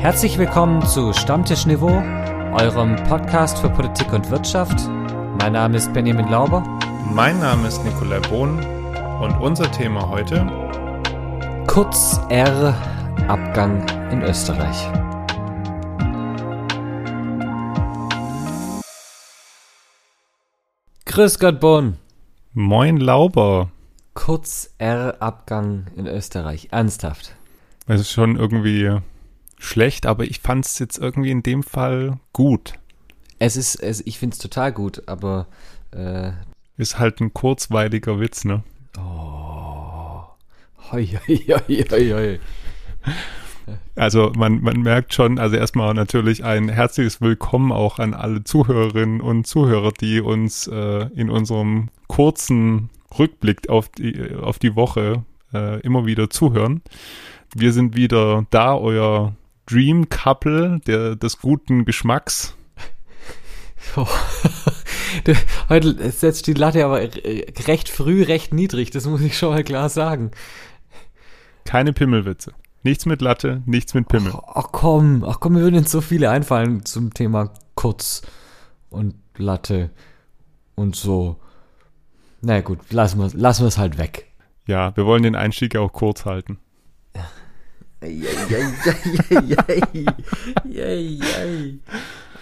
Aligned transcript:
Herzlich 0.00 0.38
willkommen 0.38 0.86
zu 0.86 1.12
Stammtisch 1.12 1.66
Niveau, 1.66 1.90
eurem 2.52 2.94
Podcast 3.08 3.58
für 3.58 3.68
Politik 3.68 4.12
und 4.12 4.30
Wirtschaft. 4.30 4.78
Mein 5.40 5.54
Name 5.54 5.76
ist 5.76 5.92
Benjamin 5.92 6.28
Lauber. 6.28 6.62
Mein 7.12 7.40
Name 7.40 7.66
ist 7.66 7.84
Nikolai 7.84 8.20
Bohn 8.20 8.64
und 9.20 9.32
unser 9.40 9.68
Thema 9.72 10.08
heute 10.08 10.46
Kurz 11.66 12.20
R 12.28 12.80
Abgang 13.26 13.84
in 14.12 14.22
Österreich. 14.22 14.88
Grüß 21.06 21.40
Gott, 21.40 21.58
Bohn. 21.58 21.96
Moin 22.52 22.98
Lauber. 22.98 23.72
Kurz 24.14 24.72
R 24.78 25.16
Abgang 25.18 25.86
in 25.96 26.06
Österreich. 26.06 26.68
Ernsthaft. 26.70 27.34
Es 27.88 28.02
ist 28.02 28.12
schon 28.12 28.36
irgendwie 28.36 29.00
schlecht, 29.58 30.06
aber 30.06 30.24
ich 30.24 30.40
fand 30.40 30.64
es 30.64 30.78
jetzt 30.78 30.98
irgendwie 30.98 31.30
in 31.30 31.42
dem 31.42 31.62
Fall 31.62 32.18
gut. 32.32 32.74
Es 33.38 33.56
ist, 33.56 33.76
es, 33.76 34.04
ich 34.06 34.18
finde 34.18 34.34
es 34.34 34.38
total 34.38 34.72
gut, 34.72 35.02
aber 35.06 35.46
äh, 35.92 36.32
Ist 36.76 36.98
halt 36.98 37.20
ein 37.20 37.32
kurzweiliger 37.32 38.20
Witz, 38.20 38.44
ne? 38.44 38.62
oh, 38.98 40.22
hoi, 40.90 41.06
hoi, 41.06 41.36
hoi, 41.36 41.84
hoi, 41.90 42.10
hoi. 42.10 42.40
Also 43.94 44.32
man, 44.34 44.62
man 44.62 44.80
merkt 44.80 45.12
schon, 45.12 45.38
also 45.38 45.56
erstmal 45.56 45.92
natürlich 45.92 46.44
ein 46.44 46.68
herzliches 46.68 47.20
Willkommen 47.20 47.70
auch 47.72 47.98
an 47.98 48.14
alle 48.14 48.42
Zuhörerinnen 48.42 49.20
und 49.20 49.46
Zuhörer, 49.46 49.92
die 49.92 50.20
uns 50.20 50.66
äh, 50.68 51.06
in 51.14 51.28
unserem 51.28 51.88
kurzen 52.06 52.90
Rückblick 53.18 53.68
auf 53.68 53.88
die, 53.88 54.34
auf 54.40 54.58
die 54.58 54.76
Woche 54.76 55.24
äh, 55.52 55.80
immer 55.80 56.06
wieder 56.06 56.30
zuhören. 56.30 56.80
Wir 57.54 57.72
sind 57.72 57.96
wieder 57.96 58.46
da, 58.50 58.74
euer 58.74 59.34
Dream 59.68 60.08
Couple 60.08 60.80
der, 60.86 61.16
des 61.16 61.38
guten 61.38 61.84
Geschmacks. 61.84 62.54
Oh. 63.96 64.06
Heute 65.68 66.10
setzt 66.10 66.46
die 66.46 66.54
Latte 66.54 66.84
aber 66.84 67.00
recht 67.00 67.88
früh, 67.88 68.22
recht 68.22 68.52
niedrig, 68.52 68.90
das 68.90 69.06
muss 69.06 69.20
ich 69.20 69.36
schon 69.36 69.50
mal 69.50 69.64
klar 69.64 69.88
sagen. 69.88 70.30
Keine 71.64 71.92
Pimmelwitze. 71.92 72.52
Nichts 72.82 73.06
mit 73.06 73.20
Latte, 73.20 73.62
nichts 73.66 73.94
mit 73.94 74.08
Pimmel. 74.08 74.32
Ach, 74.34 74.42
ach 74.54 74.68
komm, 74.72 75.24
ach 75.24 75.40
komm, 75.40 75.54
mir 75.54 75.60
würden 75.60 75.76
jetzt 75.76 75.90
so 75.90 76.00
viele 76.00 76.30
einfallen 76.30 76.84
zum 76.84 77.12
Thema 77.12 77.52
Kurz 77.74 78.22
und 78.88 79.14
Latte 79.36 79.90
und 80.74 80.96
so. 80.96 81.36
Na 82.40 82.54
ja, 82.54 82.60
gut, 82.60 82.92
lassen 82.92 83.18
wir 83.18 83.30
lassen 83.38 83.62
wir 83.64 83.68
es 83.68 83.78
halt 83.78 83.98
weg. 83.98 84.26
Ja, 84.66 84.96
wir 84.96 85.06
wollen 85.06 85.22
den 85.22 85.34
Einstieg 85.34 85.76
auch 85.76 85.92
kurz 85.92 86.24
halten. 86.24 86.58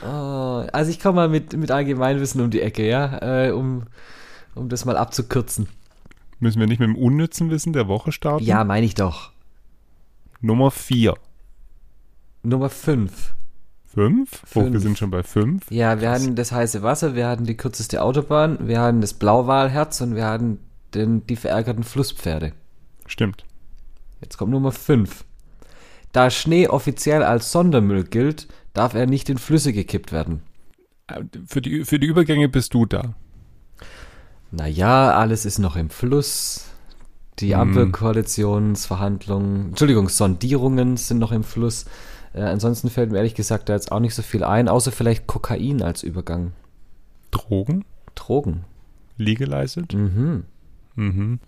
Oh, 0.02 0.66
also 0.72 0.90
ich 0.90 1.00
komme 1.00 1.16
mal 1.16 1.28
mit, 1.28 1.56
mit 1.56 1.70
Allgemeinwissen 1.70 2.40
um 2.40 2.50
die 2.50 2.60
Ecke, 2.60 2.86
ja, 2.86 3.46
äh, 3.46 3.50
um, 3.50 3.84
um 4.54 4.68
das 4.68 4.84
mal 4.84 4.96
abzukürzen. 4.96 5.68
Müssen 6.38 6.60
wir 6.60 6.66
nicht 6.66 6.78
mit 6.80 6.88
dem 6.88 6.96
unnützen 6.96 7.50
Wissen 7.50 7.72
der 7.72 7.88
Woche 7.88 8.12
starten? 8.12 8.44
Ja, 8.44 8.64
meine 8.64 8.84
ich 8.84 8.94
doch. 8.94 9.32
Nummer 10.40 10.70
vier. 10.70 11.14
Nummer 12.42 12.68
5. 12.70 13.34
Fünf? 13.86 14.42
Oh, 14.54 14.70
wir 14.70 14.78
sind 14.78 14.98
schon 14.98 15.10
bei 15.10 15.22
fünf. 15.22 15.70
Ja, 15.70 16.00
wir 16.00 16.08
Krass. 16.08 16.22
hatten 16.22 16.36
das 16.36 16.52
heiße 16.52 16.82
Wasser, 16.82 17.14
wir 17.14 17.26
hatten 17.26 17.44
die 17.44 17.56
kürzeste 17.56 18.02
Autobahn, 18.02 18.68
wir 18.68 18.80
hatten 18.80 19.00
das 19.00 19.14
Blauwalherz 19.14 20.02
und 20.02 20.14
wir 20.14 20.26
hatten 20.26 20.58
den, 20.94 21.26
die 21.26 21.34
verärgerten 21.36 21.82
Flusspferde. 21.82 22.52
Stimmt. 23.06 23.46
Jetzt 24.20 24.36
kommt 24.36 24.52
Nummer 24.52 24.70
5. 24.70 25.24
Da 26.17 26.31
Schnee 26.31 26.67
offiziell 26.67 27.22
als 27.22 27.53
Sondermüll 27.53 28.05
gilt, 28.05 28.48
darf 28.72 28.95
er 28.95 29.05
nicht 29.05 29.28
in 29.28 29.36
Flüsse 29.36 29.75
gekippt 29.75 30.12
werden. 30.12 30.41
Für 31.47 31.60
die, 31.60 31.84
für 31.84 31.99
die 31.99 32.06
Übergänge 32.06 32.49
bist 32.49 32.72
du 32.72 32.87
da. 32.87 33.12
Naja, 34.50 35.12
alles 35.12 35.44
ist 35.44 35.59
noch 35.59 35.76
im 35.76 35.91
Fluss. 35.91 36.71
Die 37.38 37.53
Hm. 37.53 37.60
Ampelkoalitionsverhandlungen, 37.60 39.69
Entschuldigung, 39.69 40.09
Sondierungen 40.09 40.97
sind 40.97 41.19
noch 41.19 41.32
im 41.32 41.44
Fluss. 41.44 41.84
Äh, 42.32 42.44
ansonsten 42.44 42.88
fällt 42.88 43.10
mir 43.10 43.19
ehrlich 43.19 43.34
gesagt 43.34 43.69
da 43.69 43.75
jetzt 43.75 43.93
auch 43.93 44.00
nicht 44.00 44.15
so 44.15 44.22
viel 44.22 44.43
ein, 44.43 44.71
außer 44.71 44.93
vielleicht 44.93 45.26
Kokain 45.26 45.82
als 45.82 46.03
Übergang. 46.03 46.53
Drogen? 47.31 47.84
Drogen. 48.15 48.65
Legalized? 49.19 49.93
Mhm. 49.93 50.44
Mhm. 50.94 51.41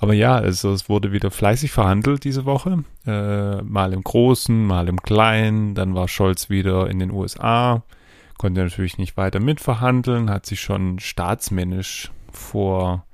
Aber 0.00 0.12
ja, 0.12 0.34
also 0.34 0.72
es 0.72 0.88
wurde 0.88 1.12
wieder 1.12 1.30
fleißig 1.30 1.70
verhandelt 1.70 2.24
diese 2.24 2.44
Woche. 2.44 2.84
Äh, 3.06 3.62
mal 3.62 3.92
im 3.92 4.02
Großen, 4.02 4.66
mal 4.66 4.88
im 4.88 5.00
Kleinen. 5.00 5.74
Dann 5.74 5.94
war 5.94 6.08
Scholz 6.08 6.50
wieder 6.50 6.90
in 6.90 6.98
den 6.98 7.10
USA. 7.10 7.82
Konnte 8.36 8.62
natürlich 8.62 8.98
nicht 8.98 9.16
weiter 9.16 9.40
mitverhandeln, 9.40 10.28
hat 10.28 10.46
sich 10.46 10.60
schon 10.60 10.98
staatsmännisch 10.98 12.10
vor 12.32 13.06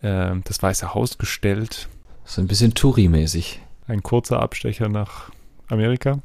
äh, 0.00 0.34
das 0.44 0.62
Weiße 0.62 0.94
Haus 0.94 1.18
gestellt. 1.18 1.88
So 2.24 2.40
ein 2.40 2.48
bisschen 2.48 2.74
Touri-mäßig. 2.74 3.60
Ein 3.86 4.02
kurzer 4.02 4.40
Abstecher 4.40 4.88
nach 4.88 5.30
Amerika. 5.68 6.18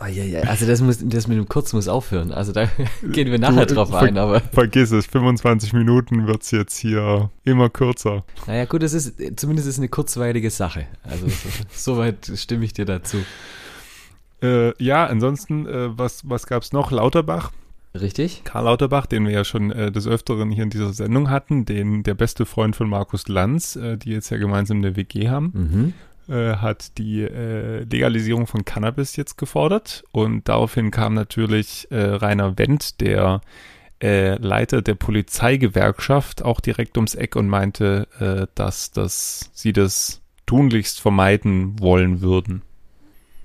Oh, 0.00 0.06
ja, 0.06 0.22
ja. 0.22 0.40
Also 0.42 0.64
das, 0.64 0.80
muss, 0.80 0.98
das 1.02 1.26
mit 1.26 1.36
dem 1.38 1.48
Kurz 1.48 1.72
muss 1.72 1.88
aufhören. 1.88 2.30
Also 2.30 2.52
da 2.52 2.68
gehen 3.02 3.30
wir 3.32 3.38
nachher 3.38 3.66
Du, 3.66 3.74
drauf 3.74 3.90
ver- 3.90 4.00
ein, 4.02 4.16
aber 4.16 4.40
Vergiss 4.40 4.92
es, 4.92 5.06
25 5.06 5.72
Minuten 5.72 6.26
wird's 6.28 6.52
jetzt 6.52 6.76
hier 6.76 7.30
immer 7.44 7.68
kürzer. 7.68 8.24
naja 8.46 8.64
gut, 8.66 8.82
das 8.84 8.92
ist 8.92 9.14
zumindest 9.40 9.66
ist 9.68 9.78
eine 9.78 9.88
kurzweilige 9.88 10.50
Sache. 10.50 10.86
Also 11.02 11.26
so, 11.28 11.48
soweit 11.94 12.30
stimme 12.36 12.64
ich 12.64 12.72
dir 12.74 12.84
dazu. 12.84 13.18
Äh, 14.42 14.72
ja, 14.82 15.04
ansonsten, 15.06 15.66
äh, 15.66 15.98
was, 15.98 16.28
was 16.28 16.46
gab's 16.46 16.72
noch? 16.72 16.90
Lauterbach, 16.92 17.50
Richtig? 17.98 18.42
Karl 18.44 18.64
Lauterbach, 18.66 19.06
den 19.06 19.24
wir 19.24 19.32
ja 19.32 19.44
schon 19.44 19.72
äh, 19.72 19.90
des 19.90 20.06
Öfteren 20.06 20.50
hier 20.50 20.62
in 20.62 20.70
dieser 20.70 20.92
Sendung 20.92 21.30
hatten, 21.30 21.64
den 21.64 22.02
der 22.04 22.14
beste 22.14 22.44
Freund 22.46 22.76
von 22.76 22.88
Markus 22.88 23.26
Lanz, 23.28 23.74
äh, 23.76 23.96
die 23.96 24.10
jetzt 24.10 24.30
ja 24.30 24.36
gemeinsam 24.36 24.76
eine 24.76 24.94
WG 24.94 25.28
haben, 25.28 25.50
Mhm. 25.54 25.92
Äh, 26.28 26.56
hat 26.56 26.98
die 26.98 27.22
äh, 27.22 27.84
Legalisierung 27.84 28.46
von 28.46 28.64
Cannabis 28.64 29.16
jetzt 29.16 29.38
gefordert. 29.38 30.04
Und 30.12 30.48
daraufhin 30.48 30.90
kam 30.90 31.14
natürlich 31.14 31.88
äh, 31.90 32.00
Rainer 32.00 32.58
Wendt, 32.58 33.00
der 33.00 33.40
äh, 34.02 34.36
Leiter 34.36 34.82
der 34.82 34.94
Polizeigewerkschaft, 34.94 36.42
auch 36.42 36.60
direkt 36.60 36.96
ums 36.96 37.14
Eck 37.14 37.36
und 37.36 37.48
meinte, 37.48 38.06
äh, 38.20 38.46
dass 38.54 38.90
das, 38.92 39.50
sie 39.52 39.72
das 39.72 40.20
tunlichst 40.46 41.00
vermeiden 41.00 41.80
wollen 41.80 42.20
würden. 42.20 42.62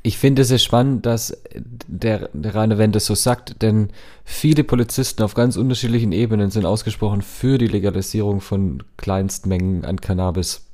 Ich 0.05 0.17
finde 0.17 0.41
es 0.41 0.49
sehr 0.49 0.57
spannend, 0.57 1.05
dass 1.05 1.41
der, 1.88 2.29
der 2.33 2.55
Rainer 2.55 2.77
Wendt 2.77 2.95
das 2.95 3.05
so 3.05 3.16
sagt, 3.16 3.61
denn 3.61 3.89
viele 4.25 4.66
Polizisten 4.66 5.23
auf 5.23 5.33
ganz 5.33 5.55
unterschiedlichen 5.55 6.11
Ebenen 6.11 6.51
sind 6.51 6.66
ausgesprochen 6.66 7.22
für 7.22 7.57
die 7.57 7.67
Legalisierung 7.67 8.41
von 8.41 8.83
Kleinstmengen 8.97 9.85
an 9.85 10.01
Cannabis, 10.01 10.66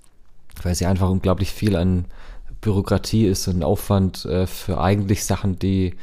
weil 0.66 0.76
sie 0.76 0.86
einfach 0.86 1.10
unglaublich 1.10 1.52
viel 1.52 1.76
an 1.76 2.06
Bürokratie 2.62 3.26
ist 3.26 3.48
und 3.48 3.64
Aufwand 3.64 4.26
äh, 4.26 4.48
für 4.48 4.80
eigentlich 4.82 5.24
Sachen, 5.24 5.58
die, 5.60 5.96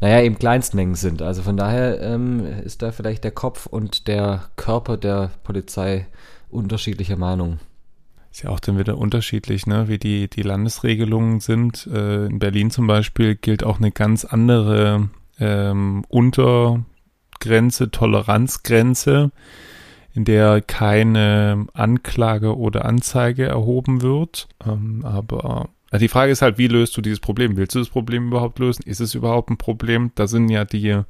naja, 0.00 0.22
eben 0.22 0.38
Kleinstmengen 0.38 0.94
sind. 0.94 1.22
Also 1.22 1.42
von 1.42 1.56
daher 1.56 2.00
ähm, 2.00 2.44
ist 2.64 2.82
da 2.82 2.92
vielleicht 2.92 3.24
der 3.24 3.30
Kopf 3.30 3.66
und 3.66 4.08
der 4.08 4.44
Körper 4.56 4.96
der 4.96 5.30
Polizei 5.44 6.06
unterschiedlicher 6.50 7.16
Meinung. 7.16 7.58
Ist 8.30 8.44
ja 8.44 8.50
auch 8.50 8.60
dann 8.60 8.78
wieder 8.78 8.96
unterschiedlich, 8.96 9.66
ne, 9.66 9.88
wie 9.88 9.98
die, 9.98 10.28
die 10.28 10.42
Landesregelungen 10.42 11.40
sind. 11.40 11.86
Äh, 11.86 12.26
in 12.26 12.38
Berlin 12.38 12.70
zum 12.70 12.86
Beispiel 12.86 13.34
gilt 13.34 13.62
auch 13.62 13.78
eine 13.78 13.92
ganz 13.92 14.24
andere 14.24 15.10
ähm, 15.38 16.04
Untergrenze, 16.08 17.90
Toleranzgrenze, 17.90 19.32
in 20.14 20.24
der 20.24 20.60
keine 20.60 21.66
Anklage 21.72 22.56
oder 22.56 22.84
Anzeige 22.84 23.46
erhoben 23.46 24.02
wird. 24.02 24.48
Ähm, 24.66 25.04
aber 25.04 25.70
also 25.90 26.02
die 26.02 26.08
Frage 26.08 26.32
ist 26.32 26.40
halt, 26.40 26.56
wie 26.56 26.68
löst 26.68 26.96
du 26.96 27.02
dieses 27.02 27.20
Problem? 27.20 27.56
Willst 27.56 27.74
du 27.74 27.78
das 27.78 27.90
Problem 27.90 28.28
überhaupt 28.28 28.58
lösen? 28.58 28.82
Ist 28.86 29.00
es 29.00 29.14
überhaupt 29.14 29.50
ein 29.50 29.58
Problem? 29.58 30.10
Da 30.14 30.26
sind 30.26 30.48
ja 30.48 30.64
die 30.64 31.02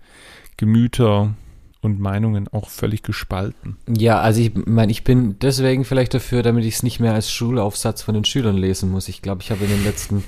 Gemüter 0.56 1.34
und 1.82 2.00
Meinungen 2.00 2.48
auch 2.48 2.68
völlig 2.68 3.02
gespalten. 3.02 3.76
Ja, 3.88 4.20
also 4.20 4.40
ich 4.40 4.52
meine, 4.54 4.90
ich 4.90 5.04
bin 5.04 5.38
deswegen 5.40 5.84
vielleicht 5.84 6.14
dafür, 6.14 6.42
damit 6.42 6.64
ich 6.64 6.74
es 6.74 6.82
nicht 6.82 7.00
mehr 7.00 7.14
als 7.14 7.30
Schulaufsatz 7.30 8.02
von 8.02 8.14
den 8.14 8.24
Schülern 8.24 8.56
lesen 8.56 8.90
muss. 8.90 9.08
Ich 9.08 9.22
glaube, 9.22 9.42
ich 9.42 9.50
habe 9.50 9.64
in 9.64 9.70
den 9.70 9.84
letzten, 9.84 10.24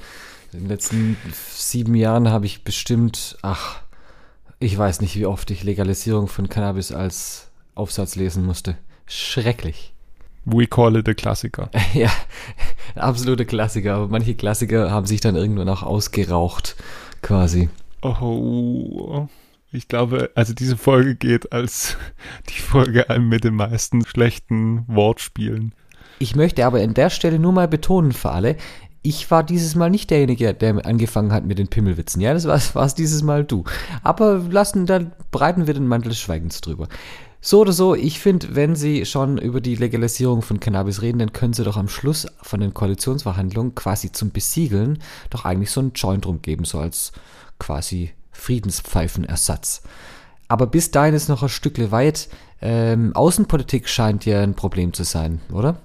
in 0.53 0.61
den 0.61 0.69
letzten 0.69 1.17
sieben 1.33 1.95
Jahren 1.95 2.29
habe 2.29 2.47
ich 2.47 2.65
bestimmt, 2.65 3.37
ach, 3.43 3.81
ich 4.59 4.77
weiß 4.77 5.01
nicht, 5.01 5.17
wie 5.17 5.27
oft 5.27 5.51
ich 5.51 5.65
Legalisierung 5.65 6.29
von 6.29 6.49
Cannabis 6.49 6.93
als 6.93 7.51
Aufsatz 7.75 8.17
lesen 8.17 8.45
musste. 8.45 8.77
Schrecklich. 9.07 9.93
We 10.45 10.67
call 10.67 10.97
it 10.97 11.09
a 11.09 11.15
Klassiker. 11.15 11.71
ja, 11.95 12.11
absolute 12.95 13.47
Klassiker. 13.47 13.95
Aber 13.95 14.09
manche 14.09 14.35
Klassiker 14.35 14.91
haben 14.91 15.07
sich 15.07 15.21
dann 15.21 15.37
irgendwann 15.37 15.69
auch 15.69 15.83
ausgeraucht, 15.83 16.77
quasi. 17.23 17.71
Oh, 18.03 19.27
ich 19.73 19.89
glaube, 19.89 20.31
also 20.35 20.53
diese 20.53 20.77
Folge 20.77 21.15
geht 21.15 21.53
als 21.53 21.97
die 22.51 22.61
Folge 22.61 23.07
mit 23.19 23.45
den 23.45 23.55
meisten 23.55 24.05
schlechten 24.05 24.85
Wortspielen. 24.87 25.75
Ich 26.19 26.37
möchte 26.37 26.65
aber 26.65 26.81
an 26.81 26.95
der 26.95 27.11
Stelle 27.11 27.39
nur 27.39 27.53
mal 27.53 27.67
betonen 27.67 28.13
für 28.13 28.31
alle, 28.31 28.57
ich 29.07 29.31
war 29.31 29.45
dieses 29.45 29.75
Mal 29.75 29.91
nicht 29.91 30.11
derjenige, 30.11 30.55
der 30.55 30.87
angefangen 30.87 31.31
hat 31.31 31.45
mit 31.45 31.59
den 31.59 31.69
Pimmelwitzen. 31.69 32.23
Ja, 32.23 32.33
das 32.33 32.47
war 32.47 32.87
es 32.87 32.95
dieses 32.95 33.23
Mal 33.23 33.45
du. 33.45 33.65
Aber 34.03 34.39
lassen, 34.39 34.87
dann 34.87 35.13
breiten 35.31 35.67
wir 35.67 35.75
den 35.75 35.87
Mantel 35.87 36.09
des 36.09 36.19
Schweigens 36.19 36.63
drüber. 36.63 36.89
So 37.47 37.61
oder 37.61 37.75
so, 37.75 37.95
ich 37.95 38.21
finde, 38.21 38.57
wenn 38.57 38.75
Sie 38.75 39.05
schon 39.05 39.37
über 39.37 39.61
die 39.61 39.75
Legalisierung 39.75 40.41
von 40.41 40.61
Cannabis 40.61 41.03
reden, 41.03 41.19
dann 41.19 41.35
können 41.35 41.53
Sie 41.53 41.63
doch 41.63 41.77
am 41.77 41.91
Schluss 41.91 42.27
von 42.41 42.61
den 42.61 42.73
Koalitionsverhandlungen 42.73 43.75
quasi 43.75 44.11
zum 44.11 44.31
Besiegeln 44.31 44.99
doch 45.29 45.45
eigentlich 45.45 45.71
so 45.71 45.81
einen 45.81 45.93
Joint 45.93 46.25
rumgeben, 46.25 46.65
so 46.65 46.79
als 46.79 47.13
quasi 47.59 48.13
Friedenspfeifenersatz. 48.33 49.83
Aber 50.49 50.67
bis 50.67 50.91
dahin 50.91 51.13
ist 51.13 51.29
noch 51.29 51.43
ein 51.43 51.51
Stückle 51.51 51.91
weit. 51.91 52.31
Ähm, 52.63 53.15
Außenpolitik 53.15 53.91
scheint 53.91 54.25
ja 54.25 54.41
ein 54.41 54.55
Problem 54.55 54.95
zu 54.95 55.05
sein, 55.05 55.43
oder? 55.53 55.77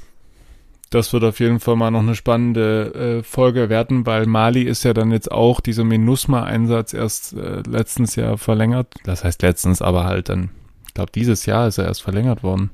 Das 0.89 1.13
wird 1.13 1.23
auf 1.23 1.39
jeden 1.39 1.59
Fall 1.59 1.75
mal 1.75 1.91
noch 1.91 1.99
eine 1.99 2.15
spannende 2.15 3.19
äh, 3.19 3.23
Folge 3.23 3.69
werden, 3.69 4.07
weil 4.07 4.25
Mali 4.25 4.63
ist 4.63 4.83
ja 4.83 4.93
dann 4.93 5.11
jetzt 5.11 5.31
auch 5.31 5.59
dieser 5.59 5.83
MINUSMA-Einsatz 5.83 6.93
erst 6.93 7.33
äh, 7.33 7.61
letztens 7.67 8.15
Jahr 8.15 8.39
verlängert. 8.39 8.95
Das 9.03 9.23
heißt 9.23 9.41
letztens, 9.43 9.83
aber 9.83 10.05
halt 10.05 10.29
dann, 10.29 10.49
ich 10.87 10.95
glaube, 10.95 11.11
dieses 11.13 11.45
Jahr 11.45 11.67
ist 11.67 11.77
er 11.77 11.85
erst 11.85 12.01
verlängert 12.01 12.41
worden. 12.41 12.71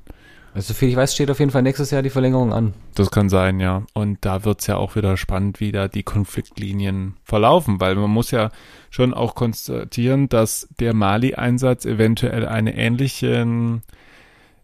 Also 0.56 0.74
viel 0.74 0.88
ich 0.88 0.96
weiß, 0.96 1.14
steht 1.14 1.30
auf 1.30 1.40
jeden 1.40 1.52
Fall 1.52 1.64
nächstes 1.64 1.92
Jahr 1.92 2.02
die 2.02 2.10
Verlängerung 2.10 2.54
an. 2.54 2.74
Das 2.96 3.12
kann 3.12 3.28
sein, 3.28 3.60
ja. 3.60 3.84
Und 3.94 4.20
da 4.22 4.46
wird's 4.46 4.68
ja 4.68 4.78
auch 4.78 4.96
wieder 4.96 5.18
spannend, 5.18 5.60
wie 5.60 5.74
da 5.74 5.90
die 5.90 6.04
Konfliktlinien 6.04 7.16
verlaufen, 7.26 7.82
weil 7.82 7.96
man 7.96 8.10
muss 8.10 8.32
ja 8.32 8.52
schon 8.90 9.14
auch 9.14 9.36
konstatieren, 9.36 10.30
dass 10.30 10.70
der 10.80 10.94
Mali-Einsatz 10.94 11.84
eventuell 11.84 12.48
einen 12.48 12.68
ähnlichen 12.68 13.82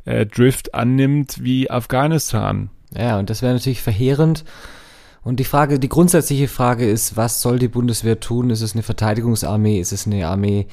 äh, 0.06 0.25
Drift 0.25 0.74
annimmt 0.74 1.44
wie 1.44 1.69
Afghanistan. 1.69 2.69
Ja, 2.96 3.20
und 3.20 3.30
das 3.30 3.42
wäre 3.42 3.54
natürlich 3.54 3.82
verheerend. 3.82 4.44
Und 5.24 5.40
die 5.40 5.46
Frage, 5.46 5.80
die 5.80 5.90
grundsätzliche 5.90 6.48
Frage 6.48 6.90
ist, 6.90 7.16
was 7.16 7.42
soll 7.42 7.60
die 7.60 7.68
Bundeswehr 7.68 8.20
tun? 8.20 8.50
Ist 8.50 8.62
es 8.62 8.74
eine 8.74 8.84
Verteidigungsarmee? 8.84 9.80
Ist 9.80 9.92
es 9.92 10.08
eine 10.08 10.28
Armee, 10.28 10.68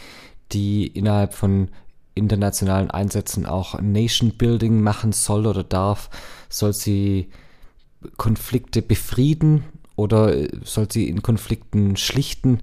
die 0.52 0.86
innerhalb 0.86 1.34
von 1.34 1.68
internationalen 2.14 2.90
Einsätzen 2.90 3.46
auch 3.46 3.80
Nation 3.80 4.32
Building 4.32 4.80
machen 4.80 5.12
soll 5.12 5.46
oder 5.46 5.64
darf? 5.64 6.08
Soll 6.48 6.72
sie 6.72 7.28
Konflikte 8.16 8.80
befrieden 8.80 9.64
oder 9.96 10.34
äh, 10.34 10.48
soll 10.64 10.90
sie 10.90 11.08
in 11.08 11.22
Konflikten 11.22 11.96
schlichten? 11.96 12.60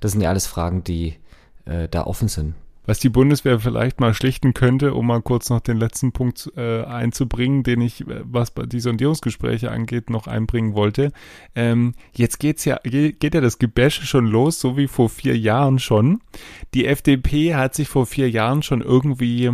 Das 0.00 0.12
sind 0.12 0.20
ja 0.20 0.30
alles 0.30 0.46
Fragen, 0.46 0.82
die 0.82 1.14
äh, 1.66 1.88
da 1.88 2.04
offen 2.04 2.28
sind 2.28 2.54
was 2.88 2.98
die 2.98 3.10
Bundeswehr 3.10 3.60
vielleicht 3.60 4.00
mal 4.00 4.14
schlichten 4.14 4.54
könnte, 4.54 4.94
um 4.94 5.08
mal 5.08 5.20
kurz 5.20 5.50
noch 5.50 5.60
den 5.60 5.76
letzten 5.76 6.12
Punkt 6.12 6.50
äh, 6.56 6.84
einzubringen, 6.84 7.62
den 7.62 7.82
ich, 7.82 8.00
äh, 8.08 8.22
was 8.24 8.54
die 8.54 8.80
Sondierungsgespräche 8.80 9.70
angeht, 9.70 10.08
noch 10.08 10.26
einbringen 10.26 10.72
wollte. 10.72 11.12
Ähm, 11.54 11.92
jetzt 12.14 12.40
geht's 12.40 12.64
ja, 12.64 12.80
geht 12.82 13.34
ja 13.34 13.42
das 13.42 13.58
Gebäsche 13.58 14.06
schon 14.06 14.26
los, 14.26 14.58
so 14.58 14.78
wie 14.78 14.86
vor 14.86 15.10
vier 15.10 15.36
Jahren 15.36 15.78
schon. 15.78 16.22
Die 16.72 16.86
FDP 16.86 17.54
hat 17.54 17.74
sich 17.74 17.88
vor 17.88 18.06
vier 18.06 18.30
Jahren 18.30 18.62
schon 18.62 18.80
irgendwie 18.80 19.50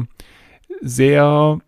sehr 0.81 1.59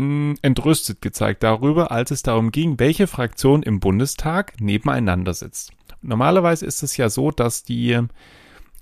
hm, 0.00 0.34
entrüstet 0.42 1.02
gezeigt 1.02 1.44
darüber, 1.44 1.92
als 1.92 2.10
es 2.10 2.24
darum 2.24 2.50
ging, 2.50 2.80
welche 2.80 3.06
Fraktion 3.06 3.62
im 3.62 3.78
Bundestag 3.78 4.60
nebeneinander 4.60 5.34
sitzt. 5.34 5.70
Normalerweise 6.00 6.66
ist 6.66 6.82
es 6.82 6.96
ja 6.96 7.08
so, 7.08 7.30
dass 7.30 7.62
die 7.62 8.00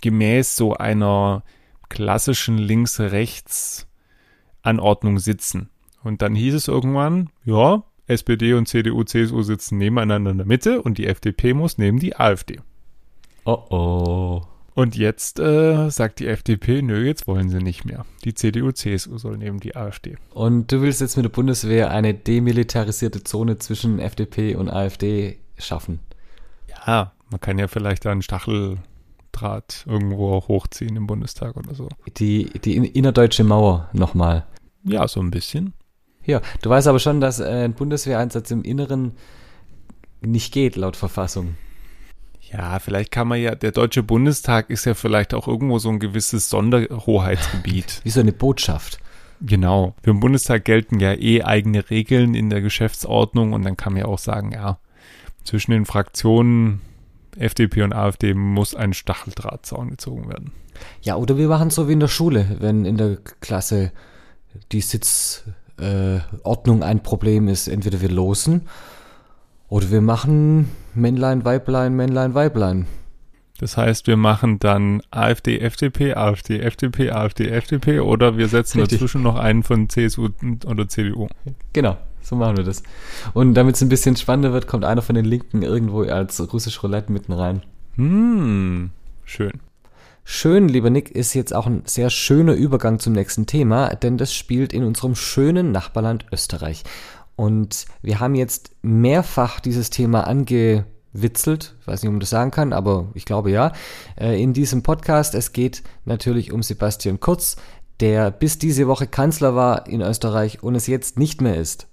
gemäß 0.00 0.56
so 0.56 0.72
einer 0.72 1.42
klassischen 1.90 2.56
Links-Rechts-Anordnung 2.56 5.19
sitzen. 5.19 5.69
Und 6.02 6.22
dann 6.22 6.34
hieß 6.34 6.54
es 6.54 6.69
irgendwann, 6.69 7.28
ja, 7.44 7.82
SPD 8.06 8.54
und 8.54 8.66
CDU, 8.66 9.04
CSU 9.04 9.42
sitzen 9.42 9.76
nebeneinander 9.76 10.31
in 10.31 10.38
der 10.38 10.46
Mitte 10.46 10.81
und 10.82 10.96
die 10.96 11.06
FDP 11.06 11.52
muss 11.52 11.76
neben 11.76 11.99
die 11.99 12.16
AfD. 12.16 12.61
Oh 13.44 13.59
oh. 13.68 14.42
Und 14.75 14.97
jetzt 14.97 15.38
äh, 15.38 15.90
sagt 15.90 16.20
die 16.20 16.26
FDP, 16.26 16.80
nö, 16.80 17.04
jetzt 17.04 17.26
wollen 17.26 17.50
sie 17.50 17.59
nicht 17.59 17.85
mehr. 17.85 18.06
Die 18.25 18.35
CDU, 18.35 18.73
CSU 18.73 19.18
soll 19.18 19.37
neben 19.37 19.61
die 19.61 19.76
AfD. 19.76 20.16
Und 20.30 20.73
du 20.73 20.80
willst 20.80 21.00
jetzt 21.00 21.16
mit 21.16 21.25
der 21.25 21.30
Bundeswehr 21.30 21.90
eine 21.90 22.14
demilitarisierte 22.14 23.23
Zone 23.23 23.59
zwischen 23.59 23.99
FDP 23.99 24.54
und 24.54 24.70
AfD 24.70 25.38
schaffen? 25.59 26.00
Ja, 26.87 27.12
man 27.30 27.40
kann 27.40 27.59
ja 27.59 27.68
vielleicht 27.68 28.04
da 28.04 28.12
einen 28.12 28.23
Stachel 28.23 28.78
Draht 29.40 29.85
irgendwo 29.87 30.42
hochziehen 30.49 30.97
im 30.97 31.06
Bundestag 31.06 31.56
oder 31.56 31.75
so. 31.75 31.88
Die, 32.18 32.50
die 32.61 32.76
innerdeutsche 32.76 33.44
Mauer 33.44 33.88
nochmal. 33.92 34.47
Ja, 34.85 35.06
so 35.09 35.20
ein 35.20 35.30
bisschen. 35.30 35.73
Ja, 36.25 36.40
du 36.62 36.70
weißt 36.70 36.87
aber 36.87 36.99
schon, 36.99 37.20
dass 37.20 37.40
äh, 37.40 37.64
ein 37.64 37.73
Bundeswehreinsatz 37.73 38.50
im 38.50 38.62
Inneren 38.62 39.12
nicht 40.20 40.52
geht, 40.52 40.76
laut 40.76 40.97
Verfassung. 40.97 41.56
Ja, 42.52 42.78
vielleicht 42.80 43.11
kann 43.11 43.28
man 43.28 43.40
ja, 43.40 43.54
der 43.54 43.73
Deutsche 43.73 44.02
Bundestag 44.02 44.70
ist 44.70 44.85
ja 44.85 44.94
vielleicht 44.94 45.35
auch 45.35 45.47
irgendwo 45.47 45.78
so 45.78 45.88
ein 45.88 46.00
gewisses 46.00 46.50
Sonderhoheitsgebiet. 46.50 48.00
Wie 48.04 48.11
so 48.11 48.20
eine 48.20 48.32
Botschaft. 48.32 48.99
Genau. 49.40 49.94
Für 50.02 50.12
den 50.12 50.20
Bundestag 50.20 50.64
gelten 50.64 51.00
ja 51.00 51.14
eh 51.14 51.42
eigene 51.42 51.88
Regeln 51.88 52.35
in 52.35 52.50
der 52.50 52.61
Geschäftsordnung 52.61 53.52
und 53.52 53.64
dann 53.64 53.76
kann 53.76 53.94
man 53.94 54.00
ja 54.00 54.09
auch 54.09 54.18
sagen, 54.18 54.52
ja, 54.52 54.78
zwischen 55.44 55.70
den 55.70 55.87
Fraktionen 55.87 56.82
FDP 57.40 57.82
und 57.82 57.92
AfD 57.92 58.35
muss 58.35 58.75
ein 58.75 58.92
Stacheldrahtzaun 58.92 59.90
gezogen 59.90 60.28
werden. 60.28 60.52
Ja, 61.02 61.16
oder 61.16 61.37
wir 61.37 61.49
machen 61.49 61.68
es 61.68 61.75
so 61.75 61.88
wie 61.88 61.92
in 61.92 62.00
der 62.00 62.09
Schule, 62.09 62.56
wenn 62.59 62.85
in 62.85 62.97
der 62.97 63.18
Klasse 63.40 63.92
die 64.73 64.80
Sitzordnung 64.80 66.82
äh, 66.82 66.85
ein 66.85 67.02
Problem 67.02 67.49
ist. 67.49 67.68
Entweder 67.68 68.00
wir 68.00 68.11
losen 68.11 68.62
oder 69.68 69.90
wir 69.90 70.00
machen 70.00 70.70
Männlein, 70.94 71.44
Weiblein, 71.44 71.94
Männlein, 71.94 72.35
Weiblein. 72.35 72.87
Das 73.59 73.76
heißt, 73.76 74.06
wir 74.06 74.16
machen 74.16 74.59
dann 74.59 75.02
AfD, 75.11 75.59
FDP, 75.59 76.14
AfD, 76.14 76.61
FDP, 76.61 77.11
AfD, 77.11 77.49
FDP 77.49 78.00
oder 78.00 78.38
wir 78.38 78.49
setzen 78.49 78.80
Richtig. 78.80 78.99
dazwischen 78.99 79.23
noch 79.23 79.37
einen 79.37 79.62
von 79.62 79.90
CSU 79.90 80.30
oder 80.64 80.88
CDU. 80.88 81.28
Genau. 81.75 81.99
So 82.23 82.37
machen 82.37 82.57
wir 82.57 82.65
das. 82.65 82.83
Und 83.35 83.55
damit 83.55 83.77
es 83.77 83.83
ein 83.83 83.89
bisschen 83.89 84.17
spannender 84.17 84.53
wird, 84.53 84.67
kommt 84.67 84.85
einer 84.85 85.03
von 85.03 85.15
den 85.15 85.25
Linken 85.25 85.62
irgendwo 85.62 86.03
als 86.03 86.53
russisch 86.53 86.83
Roulette 86.83 87.12
mitten 87.12 87.33
rein. 87.33 87.62
Hm, 87.97 88.91
schön. 89.25 89.53
Schön, 90.25 90.69
lieber 90.69 90.91
Nick, 90.91 91.11
ist 91.11 91.35
jetzt 91.35 91.55
auch 91.55 91.67
ein 91.67 91.83
sehr 91.87 92.09
schöner 92.09 92.53
Übergang 92.53 92.99
zum 92.99 93.15
nächsten 93.15 93.47
Thema, 93.47 93.89
denn 93.97 94.17
das 94.17 94.33
spielt 94.33 94.73
in 94.73 94.85
unserem 94.85 95.17
schönen 95.17 95.73
Nachbarland 95.73 96.27
Österreich. 96.31 96.85
Und 97.37 97.87
wir 98.03 98.21
haben 98.21 98.35
jetzt 98.35 98.71
mehrfach 98.83 99.61
dieses 99.61 99.91
Thema 99.91 100.27
ange 100.27 100.85
witzelt, 101.12 101.75
ich 101.81 101.87
weiß 101.87 102.03
nicht, 102.03 102.09
ob 102.09 102.12
man 102.12 102.21
das 102.21 102.31
sagen 102.31 102.50
kann, 102.50 102.73
aber 102.73 103.09
ich 103.15 103.25
glaube 103.25 103.50
ja, 103.50 103.73
äh, 104.17 104.41
in 104.41 104.53
diesem 104.53 104.83
Podcast. 104.83 105.35
Es 105.35 105.53
geht 105.53 105.83
natürlich 106.05 106.53
um 106.53 106.62
Sebastian 106.62 107.19
Kurz, 107.19 107.57
der 108.00 108.31
bis 108.31 108.59
diese 108.59 108.87
Woche 108.87 109.07
Kanzler 109.07 109.55
war 109.55 109.87
in 109.87 110.00
Österreich 110.00 110.62
und 110.62 110.75
es 110.75 110.87
jetzt 110.87 111.19
nicht 111.19 111.41
mehr 111.41 111.57
ist. 111.57 111.89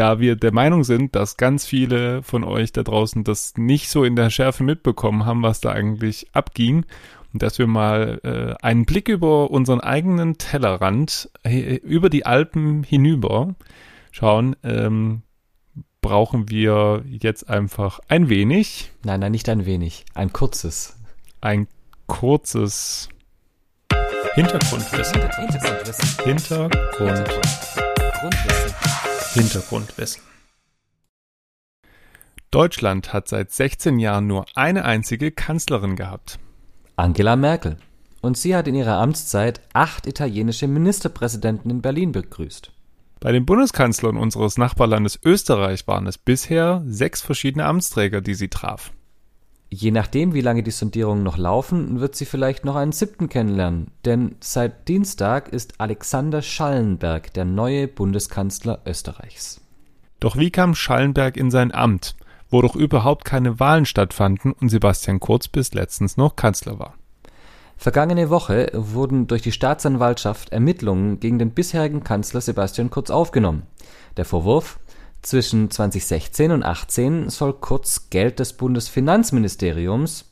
Da 0.00 0.18
wir 0.18 0.34
der 0.34 0.54
Meinung 0.54 0.82
sind, 0.82 1.14
dass 1.14 1.36
ganz 1.36 1.66
viele 1.66 2.22
von 2.22 2.42
euch 2.42 2.72
da 2.72 2.82
draußen 2.82 3.22
das 3.22 3.58
nicht 3.58 3.90
so 3.90 4.02
in 4.02 4.16
der 4.16 4.30
Schärfe 4.30 4.64
mitbekommen 4.64 5.26
haben, 5.26 5.42
was 5.42 5.60
da 5.60 5.72
eigentlich 5.72 6.26
abging, 6.32 6.86
und 7.34 7.42
dass 7.42 7.58
wir 7.58 7.66
mal 7.66 8.18
äh, 8.24 8.54
einen 8.64 8.86
Blick 8.86 9.10
über 9.10 9.50
unseren 9.50 9.82
eigenen 9.82 10.38
Tellerrand, 10.38 11.28
über 11.44 12.08
die 12.08 12.24
Alpen 12.24 12.82
hinüber 12.82 13.56
schauen, 14.10 14.56
ähm, 14.64 15.20
brauchen 16.00 16.48
wir 16.48 17.04
jetzt 17.06 17.50
einfach 17.50 18.00
ein 18.08 18.30
wenig. 18.30 18.92
Nein, 19.04 19.20
nein, 19.20 19.32
nicht 19.32 19.50
ein 19.50 19.66
wenig, 19.66 20.06
ein 20.14 20.32
kurzes. 20.32 20.96
Ein 21.42 21.68
kurzes 22.06 23.10
Hintergrundwissen. 24.34 25.20
Hintergrundwissen. 25.20 26.24
Hintergrund. 26.24 26.72
Hintergrundwissen. 26.96 28.79
Hintergrundwissen. 29.34 30.22
Deutschland 32.50 33.12
hat 33.12 33.28
seit 33.28 33.52
16 33.52 34.00
Jahren 34.00 34.26
nur 34.26 34.46
eine 34.56 34.84
einzige 34.84 35.30
Kanzlerin 35.30 35.94
gehabt. 35.94 36.40
Angela 36.96 37.36
Merkel. 37.36 37.76
Und 38.22 38.36
sie 38.36 38.56
hat 38.56 38.66
in 38.66 38.74
ihrer 38.74 38.98
Amtszeit 38.98 39.60
acht 39.72 40.08
italienische 40.08 40.66
Ministerpräsidenten 40.66 41.70
in 41.70 41.80
Berlin 41.80 42.10
begrüßt. 42.10 42.72
Bei 43.20 43.30
den 43.30 43.46
Bundeskanzlern 43.46 44.16
unseres 44.16 44.58
Nachbarlandes 44.58 45.20
Österreich 45.24 45.86
waren 45.86 46.08
es 46.08 46.18
bisher 46.18 46.82
sechs 46.84 47.20
verschiedene 47.20 47.66
Amtsträger, 47.66 48.20
die 48.20 48.34
sie 48.34 48.48
traf. 48.48 48.90
Je 49.72 49.92
nachdem, 49.92 50.34
wie 50.34 50.40
lange 50.40 50.64
die 50.64 50.72
Sondierungen 50.72 51.22
noch 51.22 51.38
laufen, 51.38 52.00
wird 52.00 52.16
sie 52.16 52.24
vielleicht 52.24 52.64
noch 52.64 52.74
einen 52.74 52.90
siebten 52.90 53.28
kennenlernen, 53.28 53.92
denn 54.04 54.34
seit 54.40 54.88
Dienstag 54.88 55.48
ist 55.48 55.74
Alexander 55.78 56.42
Schallenberg 56.42 57.32
der 57.34 57.44
neue 57.44 57.86
Bundeskanzler 57.86 58.80
Österreichs. 58.84 59.60
Doch 60.18 60.36
wie 60.36 60.50
kam 60.50 60.74
Schallenberg 60.74 61.36
in 61.36 61.52
sein 61.52 61.72
Amt, 61.72 62.16
wo 62.50 62.62
doch 62.62 62.74
überhaupt 62.74 63.24
keine 63.24 63.60
Wahlen 63.60 63.86
stattfanden 63.86 64.52
und 64.52 64.70
Sebastian 64.70 65.20
Kurz 65.20 65.46
bis 65.46 65.72
letztens 65.72 66.16
noch 66.16 66.34
Kanzler 66.34 66.80
war? 66.80 66.94
Vergangene 67.76 68.28
Woche 68.28 68.72
wurden 68.74 69.28
durch 69.28 69.40
die 69.40 69.52
Staatsanwaltschaft 69.52 70.50
Ermittlungen 70.50 71.20
gegen 71.20 71.38
den 71.38 71.52
bisherigen 71.52 72.02
Kanzler 72.02 72.40
Sebastian 72.40 72.90
Kurz 72.90 73.08
aufgenommen. 73.08 73.62
Der 74.16 74.24
Vorwurf, 74.24 74.80
zwischen 75.22 75.70
2016 75.70 76.50
und 76.50 76.62
2018 76.62 77.28
soll 77.30 77.52
Kurz 77.54 78.10
Geld 78.10 78.38
des 78.38 78.54
Bundesfinanzministeriums 78.54 80.26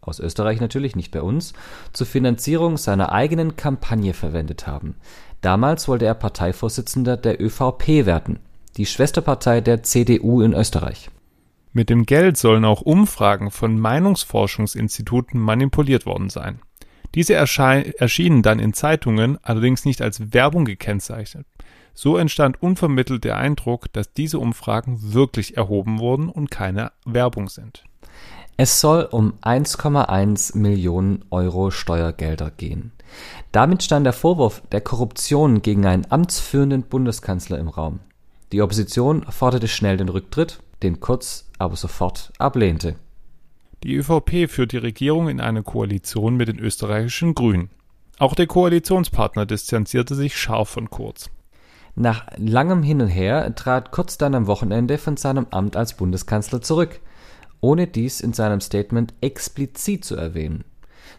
aus 0.00 0.20
Österreich 0.20 0.60
natürlich, 0.60 0.96
nicht 0.96 1.10
bei 1.10 1.22
uns, 1.22 1.52
zur 1.92 2.06
Finanzierung 2.06 2.78
seiner 2.78 3.12
eigenen 3.12 3.56
Kampagne 3.56 4.14
verwendet 4.14 4.66
haben. 4.66 4.96
Damals 5.40 5.86
wollte 5.86 6.06
er 6.06 6.14
Parteivorsitzender 6.14 7.16
der 7.16 7.40
ÖVP 7.40 8.06
werden, 8.06 8.40
die 8.76 8.86
Schwesterpartei 8.86 9.60
der 9.60 9.82
CDU 9.82 10.40
in 10.40 10.54
Österreich. 10.54 11.10
Mit 11.72 11.90
dem 11.90 12.06
Geld 12.06 12.36
sollen 12.36 12.64
auch 12.64 12.80
Umfragen 12.80 13.50
von 13.50 13.78
Meinungsforschungsinstituten 13.78 15.38
manipuliert 15.38 16.06
worden 16.06 16.30
sein. 16.30 16.60
Diese 17.14 17.34
erschienen 17.34 18.42
dann 18.42 18.58
in 18.58 18.72
Zeitungen, 18.72 19.38
allerdings 19.42 19.84
nicht 19.84 20.02
als 20.02 20.32
Werbung 20.32 20.64
gekennzeichnet. 20.64 21.46
So 22.00 22.16
entstand 22.16 22.62
unvermittelt 22.62 23.24
der 23.24 23.38
Eindruck, 23.38 23.92
dass 23.92 24.12
diese 24.12 24.38
Umfragen 24.38 25.12
wirklich 25.12 25.56
erhoben 25.56 25.98
wurden 25.98 26.28
und 26.28 26.48
keine 26.48 26.92
Werbung 27.04 27.48
sind. 27.48 27.82
Es 28.56 28.80
soll 28.80 29.08
um 29.10 29.32
1,1 29.42 30.56
Millionen 30.56 31.24
Euro 31.30 31.72
Steuergelder 31.72 32.52
gehen. 32.52 32.92
Damit 33.50 33.82
stand 33.82 34.06
der 34.06 34.12
Vorwurf 34.12 34.62
der 34.70 34.80
Korruption 34.80 35.60
gegen 35.60 35.86
einen 35.86 36.06
amtsführenden 36.08 36.84
Bundeskanzler 36.84 37.58
im 37.58 37.66
Raum. 37.66 37.98
Die 38.52 38.62
Opposition 38.62 39.24
forderte 39.24 39.66
schnell 39.66 39.96
den 39.96 40.08
Rücktritt, 40.08 40.60
den 40.84 41.00
Kurz 41.00 41.50
aber 41.58 41.74
sofort 41.74 42.32
ablehnte. 42.38 42.94
Die 43.82 43.96
ÖVP 43.96 44.48
führt 44.48 44.70
die 44.70 44.78
Regierung 44.78 45.28
in 45.28 45.40
eine 45.40 45.64
Koalition 45.64 46.36
mit 46.36 46.46
den 46.46 46.60
österreichischen 46.60 47.34
Grünen. 47.34 47.70
Auch 48.20 48.36
der 48.36 48.46
Koalitionspartner 48.46 49.46
distanzierte 49.46 50.14
sich 50.14 50.36
scharf 50.36 50.68
von 50.68 50.90
Kurz. 50.90 51.28
Nach 52.00 52.26
langem 52.36 52.84
Hin 52.84 53.00
und 53.00 53.08
Her 53.08 53.52
trat 53.56 53.90
Kurz 53.90 54.18
dann 54.18 54.36
am 54.36 54.46
Wochenende 54.46 54.98
von 54.98 55.16
seinem 55.16 55.48
Amt 55.50 55.76
als 55.76 55.94
Bundeskanzler 55.94 56.62
zurück, 56.62 57.00
ohne 57.60 57.88
dies 57.88 58.20
in 58.20 58.32
seinem 58.32 58.60
Statement 58.60 59.14
explizit 59.20 60.04
zu 60.04 60.14
erwähnen. 60.14 60.62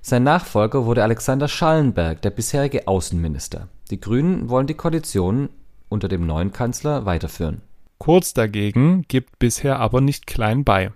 Sein 0.01 0.23
Nachfolger 0.23 0.85
wurde 0.85 1.03
Alexander 1.03 1.49
Schallenberg, 1.49 2.21
der 2.21 2.29
bisherige 2.29 2.87
Außenminister. 2.87 3.67
Die 3.91 3.99
Grünen 3.99 4.49
wollen 4.49 4.67
die 4.67 4.73
Koalition 4.73 5.49
unter 5.89 6.07
dem 6.07 6.25
neuen 6.25 6.53
Kanzler 6.53 7.05
weiterführen. 7.05 7.61
Kurz 7.97 8.33
dagegen 8.33 9.03
gibt 9.09 9.37
bisher 9.37 9.79
aber 9.79 9.99
nicht 9.99 10.27
klein 10.27 10.63
bei. 10.63 10.93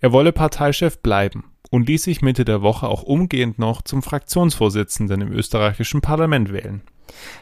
Er 0.00 0.10
wolle 0.10 0.32
Parteichef 0.32 0.98
bleiben 0.98 1.44
und 1.70 1.86
ließ 1.86 2.02
sich 2.02 2.20
Mitte 2.20 2.44
der 2.44 2.62
Woche 2.62 2.88
auch 2.88 3.04
umgehend 3.04 3.60
noch 3.60 3.82
zum 3.82 4.02
Fraktionsvorsitzenden 4.02 5.20
im 5.20 5.32
österreichischen 5.32 6.00
Parlament 6.00 6.52
wählen. 6.52 6.82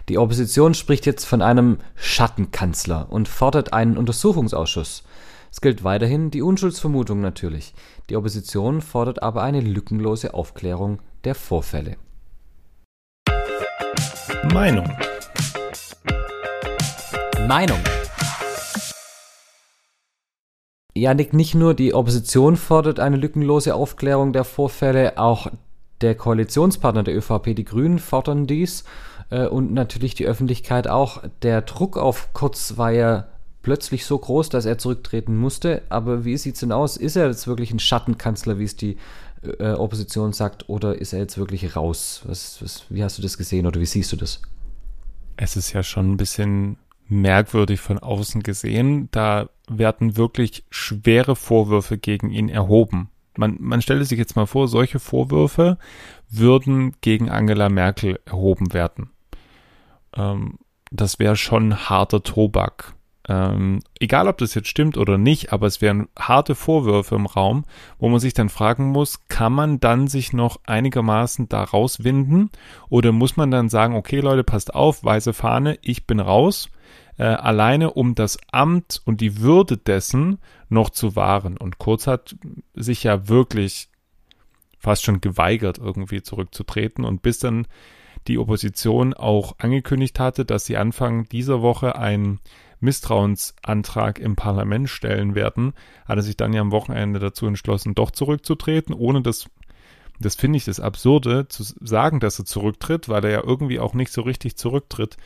Die 0.09 0.19
Opposition 0.19 0.75
spricht 0.75 1.07
jetzt 1.07 1.25
von 1.25 1.43
einem 1.43 1.79
Schattenkanzler 1.95 3.07
und 3.11 3.29
fordert 3.29 3.73
einen 3.73 3.97
Untersuchungsausschuss. 3.97 5.05
Es 5.51 5.61
gilt 5.61 5.85
weiterhin 5.85 6.31
die 6.31 6.43
Unschuldsvermutung 6.43 7.21
natürlich. 7.21 7.75
Die 8.09 8.17
Opposition 8.17 8.81
fordert 8.81 9.23
aber 9.23 9.43
eine 9.43 9.61
lückenlose 9.61 10.35
Aufklärung 10.35 11.01
der 11.25 11.35
Vorfälle. 11.35 11.97
Meinung. 14.53 14.91
Meinung. 17.47 17.79
Janik, 20.95 21.33
nicht 21.33 21.55
nur 21.55 21.75
die 21.75 21.95
Opposition 21.95 22.57
fordert 22.57 23.01
eine 23.01 23.17
lückenlose 23.17 23.75
Aufklärung 23.75 24.33
der 24.33 24.45
Vorfälle, 24.45 25.19
auch 25.19 25.49
der 26.01 26.15
Koalitionspartner 26.15 27.03
der 27.03 27.17
ÖVP, 27.17 27.55
die 27.55 27.65
Grünen, 27.65 27.99
fordern 27.99 28.47
dies 28.47 28.85
äh, 29.33 29.47
und 29.47 29.73
natürlich 29.73 30.15
die 30.15 30.27
Öffentlichkeit 30.27 30.87
auch. 30.87 31.23
Der 31.41 31.63
Druck 31.63 31.97
auf 31.97 32.33
Kurz 32.35 32.77
war 32.77 32.93
ja 32.93 33.27
plötzlich 33.63 34.05
so 34.05 34.19
groß, 34.19 34.51
dass 34.51 34.67
er 34.67 34.79
zurücktreten 34.79 35.37
musste. 35.37 35.83
Aber 35.89 36.25
wie 36.25 36.37
sieht 36.37 36.55
es 36.55 36.61
denn 36.61 36.73
aus? 36.73 36.97
Ist 36.97 37.17
er 37.17 37.29
jetzt 37.29 37.47
wirklich 37.47 37.73
ein 37.73 37.79
Schattenkanzler, 37.79 38.59
wie 38.59 38.65
es 38.65 38.77
die 38.77 38.99
äh, 39.59 39.73
Opposition 39.73 40.33
sagt, 40.33 40.69
oder 40.69 41.01
ist 41.01 41.13
er 41.13 41.21
jetzt 41.21 41.39
wirklich 41.39 41.75
raus? 41.75 42.23
Was, 42.27 42.61
was, 42.63 42.85
wie 42.91 43.03
hast 43.03 43.19
du 43.19 43.23
das 43.23 43.39
gesehen 43.39 43.67
oder 43.67 43.81
wie 43.81 43.87
siehst 43.87 44.13
du 44.13 44.17
das? 44.17 44.43
Es 45.37 45.57
ist 45.57 45.73
ja 45.73 45.83
schon 45.83 46.13
ein 46.13 46.17
bisschen 46.19 46.77
merkwürdig 47.09 47.81
von 47.81 47.99
außen 47.99 48.43
gesehen. 48.43 49.09
Da 49.13 49.49
werden 49.69 50.17
wirklich 50.17 50.65
schwere 50.71 51.37
Vorwürfe 51.37 51.97
gegen 51.97 52.31
ihn 52.31 52.51
erhoben. 52.51 53.09
Man, 53.39 53.57
man 53.61 53.81
stelle 53.81 54.05
sich 54.05 54.19
jetzt 54.19 54.37
mal 54.37 54.45
vor, 54.45 54.69
solche 54.69 54.99
Vorwürfe 54.99 55.79
würden 56.29 56.95
gegen 57.01 57.31
Angela 57.31 57.71
Merkel 57.71 58.21
erhoben 58.27 58.75
werden. 58.75 59.12
Ähm, 60.17 60.59
das 60.91 61.19
wäre 61.19 61.37
schon 61.37 61.89
harter 61.89 62.23
Tobak. 62.23 62.95
Ähm, 63.29 63.81
egal, 64.01 64.27
ob 64.27 64.39
das 64.39 64.55
jetzt 64.55 64.69
stimmt 64.69 64.97
oder 64.99 65.17
nicht, 65.17 65.53
aber 65.53 65.69
es 65.69 65.81
wären 65.81 66.09
harte 66.19 66.57
Vorwürfe 66.57 67.15
im 67.15 67.27
Raum, 67.27 67.65
wo 67.99 68.09
man 68.09 68.19
sich 68.19 68.35
dann 68.35 68.49
fragen 68.49 68.87
muss, 68.87 69.29
kann 69.29 69.53
man 69.53 69.79
dann 69.79 70.09
sich 70.09 70.33
noch 70.33 70.59
einigermaßen 70.67 71.49
da 71.49 71.63
rauswinden 71.63 72.51
oder 72.89 73.13
muss 73.13 73.37
man 73.37 73.53
dann 73.53 73.69
sagen, 73.69 73.95
okay 73.95 74.19
Leute, 74.19 74.43
passt 74.43 74.75
auf, 74.75 75.05
weiße 75.05 75.35
Fahne, 75.35 75.79
ich 75.83 76.07
bin 76.07 76.19
raus, 76.19 76.69
äh, 77.17 77.25
alleine 77.25 77.93
um 77.93 78.17
das 78.17 78.39
Amt 78.51 79.01
und 79.05 79.21
die 79.21 79.41
Würde 79.41 79.77
dessen 79.77 80.39
noch 80.69 80.91
zu 80.91 81.15
wahren. 81.15 81.57
Und 81.57 81.79
Kurz 81.79 82.09
hat 82.09 82.35
sich 82.75 83.05
ja 83.05 83.29
wirklich 83.29 83.89
fast 84.79 85.05
schon 85.05 85.21
geweigert, 85.21 85.79
irgendwie 85.79 86.23
zurückzutreten 86.23 87.05
und 87.05 87.23
bis 87.23 87.39
dann 87.39 87.69
die 88.29 88.39
Opposition 88.39 89.15
auch 89.15 89.57
angekündigt 89.59 90.21
hatte, 90.21 90.45
dass 90.45 90.65
sie 90.65 90.77
Anfang 90.77 91.29
dieser 91.29 91.63
Woche 91.63 91.97
einen 91.97 92.41
Misstrauensantrag 92.81 94.19
im 94.19 94.37
Parlament 94.37 94.91
stellen 94.91 95.35
werden, 95.35 95.73
hat 96.05 96.19
er 96.19 96.23
sich 96.23 96.37
dann 96.37 96.53
ja 96.53 96.61
am 96.61 96.73
Wochenende 96.73 97.21
dazu 97.21 97.47
entschlossen, 97.47 97.95
doch 97.95 98.11
zurückzutreten, 98.11 98.95
ohne 98.95 99.23
das, 99.23 99.49
das 100.19 100.35
finde 100.35 100.57
ich 100.57 100.65
das 100.65 100.81
Absurde, 100.81 101.49
zu 101.49 101.63
sagen, 101.81 102.19
dass 102.21 102.39
er 102.39 102.45
zurücktritt, 102.45 103.09
weil 103.09 103.25
er 103.25 103.31
ja 103.31 103.45
irgendwie 103.45 103.79
auch 103.79 103.95
nicht 103.95 104.13
so 104.13 104.23
richtig 104.23 104.57
zurücktritt. 104.57 105.17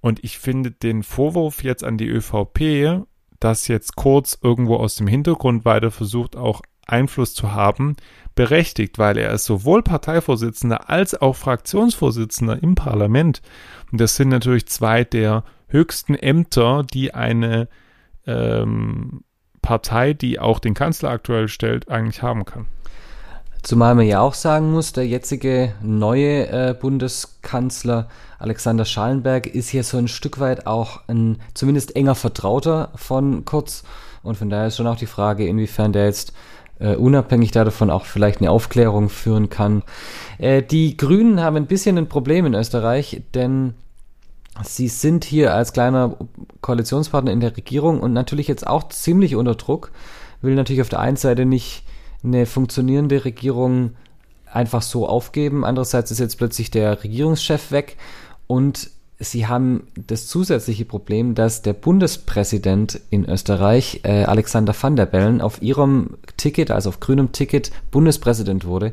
Und 0.00 0.22
ich 0.24 0.38
finde 0.38 0.70
den 0.70 1.02
Vorwurf 1.02 1.62
jetzt 1.62 1.84
an 1.84 1.98
die 1.98 2.08
ÖVP, 2.08 3.04
dass 3.40 3.68
jetzt 3.68 3.96
Kurz 3.96 4.38
irgendwo 4.42 4.76
aus 4.76 4.96
dem 4.96 5.06
Hintergrund 5.06 5.64
weiter 5.64 5.90
versucht, 5.90 6.36
auch 6.36 6.62
Einfluss 6.88 7.34
zu 7.34 7.52
haben, 7.52 7.96
berechtigt, 8.34 8.98
weil 8.98 9.18
er 9.18 9.32
ist 9.32 9.44
sowohl 9.44 9.82
Parteivorsitzender 9.82 10.88
als 10.88 11.20
auch 11.20 11.36
Fraktionsvorsitzender 11.36 12.62
im 12.62 12.74
Parlament. 12.74 13.42
Und 13.90 14.00
das 14.00 14.16
sind 14.16 14.28
natürlich 14.28 14.66
zwei 14.66 15.04
der 15.04 15.44
höchsten 15.68 16.14
Ämter, 16.14 16.84
die 16.84 17.14
eine 17.14 17.68
ähm, 18.26 19.24
Partei, 19.60 20.14
die 20.14 20.38
auch 20.38 20.60
den 20.60 20.74
Kanzler 20.74 21.10
aktuell 21.10 21.48
stellt, 21.48 21.88
eigentlich 21.88 22.22
haben 22.22 22.44
kann. 22.44 22.66
Zumal 23.62 23.94
man 23.94 24.06
ja 24.06 24.20
auch 24.20 24.34
sagen 24.34 24.70
muss, 24.70 24.92
der 24.92 25.06
jetzige 25.06 25.74
neue 25.82 26.48
äh, 26.48 26.74
Bundeskanzler 26.78 28.08
Alexander 28.38 28.84
Schallenberg 28.84 29.46
ist 29.46 29.68
hier 29.68 29.82
so 29.82 29.98
ein 29.98 30.08
Stück 30.08 30.38
weit 30.38 30.66
auch 30.66 31.00
ein 31.08 31.38
zumindest 31.54 31.96
enger 31.96 32.14
Vertrauter 32.14 32.92
von 32.94 33.44
Kurz. 33.44 33.82
Und 34.22 34.36
von 34.36 34.48
daher 34.48 34.68
ist 34.68 34.76
schon 34.76 34.86
auch 34.86 34.96
die 34.96 35.06
Frage, 35.06 35.46
inwiefern 35.46 35.92
der 35.92 36.06
jetzt 36.06 36.32
äh, 36.80 36.94
unabhängig 36.94 37.50
davon 37.50 37.90
auch 37.90 38.04
vielleicht 38.04 38.40
eine 38.40 38.50
Aufklärung 38.50 39.08
führen 39.08 39.50
kann. 39.50 39.82
Äh, 40.38 40.62
die 40.62 40.96
Grünen 40.96 41.40
haben 41.40 41.56
ein 41.56 41.66
bisschen 41.66 41.98
ein 41.98 42.08
Problem 42.08 42.46
in 42.46 42.54
Österreich, 42.54 43.22
denn 43.34 43.74
sie 44.62 44.88
sind 44.88 45.24
hier 45.24 45.54
als 45.54 45.72
kleiner 45.72 46.16
Koalitionspartner 46.60 47.32
in 47.32 47.40
der 47.40 47.56
Regierung 47.56 48.00
und 48.00 48.12
natürlich 48.12 48.48
jetzt 48.48 48.66
auch 48.66 48.88
ziemlich 48.88 49.36
unter 49.36 49.54
Druck. 49.54 49.92
Will 50.40 50.54
natürlich 50.54 50.82
auf 50.82 50.88
der 50.88 51.00
einen 51.00 51.16
Seite 51.16 51.44
nicht 51.44 51.84
eine 52.22 52.46
funktionierende 52.46 53.24
Regierung 53.24 53.92
einfach 54.52 54.82
so 54.82 55.06
aufgeben. 55.06 55.64
Andererseits 55.64 56.10
ist 56.10 56.18
jetzt 56.18 56.38
plötzlich 56.38 56.70
der 56.70 57.02
Regierungschef 57.02 57.70
weg 57.70 57.96
und 58.46 58.90
sie 59.18 59.46
haben 59.46 59.88
das 59.94 60.26
zusätzliche 60.26 60.84
Problem, 60.84 61.34
dass 61.34 61.62
der 61.62 61.72
Bundespräsident 61.72 63.00
in 63.10 63.24
Österreich, 63.24 64.00
äh, 64.04 64.24
Alexander 64.24 64.74
van 64.80 64.96
der 64.96 65.06
Bellen, 65.06 65.40
auf 65.40 65.60
ihrem 65.60 66.16
Ticket, 66.36 66.70
also 66.70 66.90
auf 66.90 67.00
grünem 67.00 67.32
Ticket, 67.32 67.72
Bundespräsident 67.90 68.64
wurde 68.64 68.92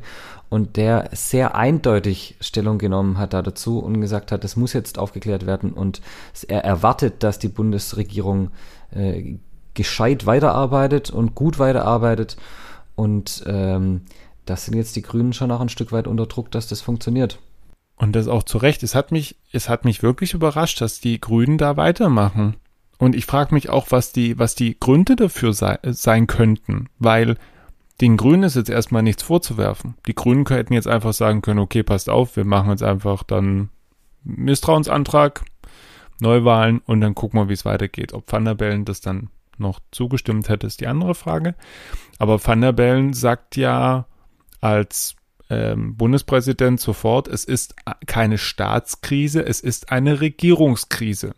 und 0.50 0.78
der 0.78 1.10
sehr 1.14 1.56
eindeutig 1.56 2.36
Stellung 2.40 2.78
genommen 2.78 3.18
hat 3.18 3.34
da 3.34 3.42
dazu 3.42 3.80
und 3.80 4.02
gesagt 4.02 4.32
hat, 4.32 4.44
das 4.44 4.56
muss 4.56 4.74
jetzt 4.74 4.98
aufgeklärt 4.98 5.46
werden 5.46 5.72
und 5.72 6.02
er 6.48 6.64
erwartet, 6.64 7.22
dass 7.24 7.38
die 7.38 7.48
Bundesregierung 7.48 8.50
äh, 8.92 9.36
gescheit 9.76 10.26
weiterarbeitet 10.26 11.12
und 11.12 11.36
gut 11.36 11.60
weiterarbeitet 11.60 12.38
und 12.96 13.44
ähm, 13.46 14.02
das 14.46 14.66
sind 14.66 14.76
jetzt 14.76 14.96
die 14.96 15.02
Grünen 15.02 15.34
schon 15.34 15.52
auch 15.52 15.60
ein 15.60 15.70
Stück 15.70 15.92
weit 15.92 16.08
unter 16.08 16.28
Druck, 16.28 16.52
dass 16.52 16.68
das 16.68 16.82
funktioniert. 16.82 17.40
Und 17.98 18.14
das 18.14 18.28
auch 18.28 18.44
zu 18.44 18.58
Recht. 18.58 18.84
Es 18.84 18.94
hat 18.94 19.12
mich, 19.12 19.38
es 19.52 19.70
hat 19.70 19.86
mich 19.86 20.04
wirklich 20.04 20.34
überrascht, 20.34 20.82
dass 20.82 21.00
die 21.00 21.20
Grünen 21.20 21.58
da 21.58 21.78
weitermachen. 21.78 22.58
Und 22.98 23.16
ich 23.16 23.26
frage 23.26 23.54
mich 23.54 23.70
auch, 23.70 23.88
was 23.90 24.12
die, 24.12 24.38
was 24.40 24.56
die 24.56 24.78
Gründe 24.80 25.16
dafür 25.16 25.54
sei, 25.54 25.78
sein 25.84 26.28
könnten, 26.28 26.88
weil 27.00 27.38
den 28.02 28.18
Grünen 28.18 28.44
ist 28.44 28.56
jetzt 28.56 28.70
erstmal 28.70 29.04
nichts 29.04 29.24
vorzuwerfen. 29.24 29.96
Die 30.08 30.16
Grünen 30.16 30.46
hätten 30.46 30.74
jetzt 30.74 30.88
einfach 30.88 31.14
sagen 31.14 31.42
können, 31.42 31.60
okay, 31.60 31.84
passt 31.84 32.10
auf, 32.10 32.36
wir 32.36 32.46
machen 32.46 32.70
jetzt 32.70 32.84
einfach 32.84 33.24
dann 33.24 33.70
Misstrauensantrag, 34.24 35.44
Neuwahlen 36.20 36.80
und 36.86 37.02
dann 37.02 37.16
gucken 37.16 37.40
wir, 37.40 37.50
wie 37.50 37.54
es 37.54 37.66
weitergeht. 37.66 38.14
Ob 38.14 38.32
Van 38.32 38.46
der 38.46 38.56
Bellen 38.56 38.86
das 38.86 39.02
dann 39.02 39.30
noch 39.58 39.80
zugestimmt 39.92 40.50
hätte, 40.50 40.68
ist 40.68 40.82
die 40.82 40.88
andere 40.88 41.16
Frage. 41.16 41.56
Aber 42.18 42.46
Van 42.46 42.62
der 42.62 42.74
Bellen 42.74 43.14
sagt 43.14 43.56
ja 43.56 44.06
als 44.62 45.16
ähm, 45.50 45.96
Bundespräsident 45.96 46.80
sofort, 46.80 47.28
es 47.28 47.46
ist 47.46 47.76
keine 48.08 48.38
Staatskrise, 48.38 49.46
es 49.46 49.62
ist 49.62 49.92
eine 49.92 50.22
Regierungskrise. 50.22 51.34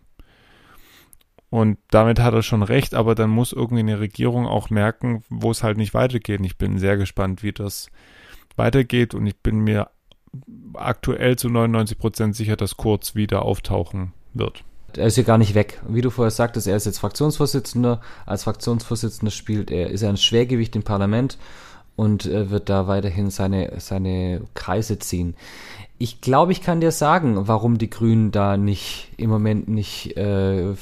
Und 1.49 1.77
damit 1.91 2.19
hat 2.19 2.33
er 2.33 2.43
schon 2.43 2.63
recht, 2.63 2.93
aber 2.93 3.15
dann 3.15 3.29
muss 3.29 3.53
irgendwie 3.53 3.79
eine 3.79 3.99
Regierung 3.99 4.45
auch 4.45 4.69
merken, 4.69 5.23
wo 5.29 5.51
es 5.51 5.63
halt 5.63 5.77
nicht 5.77 5.93
weitergeht. 5.93 6.41
Ich 6.43 6.57
bin 6.57 6.77
sehr 6.77 6.97
gespannt, 6.97 7.41
wie 7.41 7.53
das 7.53 7.89
weitergeht 8.57 9.13
und 9.13 9.25
ich 9.27 9.37
bin 9.37 9.59
mir 9.59 9.89
aktuell 10.73 11.37
zu 11.37 11.49
99 11.49 11.97
Prozent 11.97 12.35
sicher, 12.35 12.57
dass 12.57 12.75
Kurz 12.75 13.15
wieder 13.15 13.43
auftauchen 13.43 14.13
wird. 14.33 14.63
Er 14.95 15.07
ist 15.07 15.17
ja 15.17 15.23
gar 15.23 15.37
nicht 15.37 15.53
weg. 15.53 15.81
Wie 15.87 16.01
du 16.01 16.09
vorher 16.09 16.31
sagtest, 16.31 16.67
er 16.67 16.75
ist 16.75 16.85
jetzt 16.85 16.99
Fraktionsvorsitzender. 16.99 18.01
Als 18.25 18.43
Fraktionsvorsitzender 18.43 19.31
spielt 19.31 19.69
er, 19.69 19.89
ist 19.89 20.01
er 20.01 20.09
ein 20.09 20.17
Schwergewicht 20.17 20.75
im 20.75 20.83
Parlament 20.83 21.37
und 21.97 22.25
äh, 22.27 22.49
wird 22.49 22.69
da 22.69 22.87
weiterhin 22.87 23.29
seine, 23.29 23.73
seine 23.79 24.41
Kreise 24.53 24.99
ziehen. 24.99 25.35
Ich 25.97 26.21
glaube, 26.21 26.53
ich 26.53 26.61
kann 26.61 26.79
dir 26.79 26.91
sagen, 26.91 27.47
warum 27.47 27.79
die 27.79 27.89
Grünen 27.89 28.31
da 28.31 28.55
nicht 28.55 29.09
im 29.17 29.31
Moment 29.31 29.67
nicht 29.67 30.15
äh, 30.15 30.75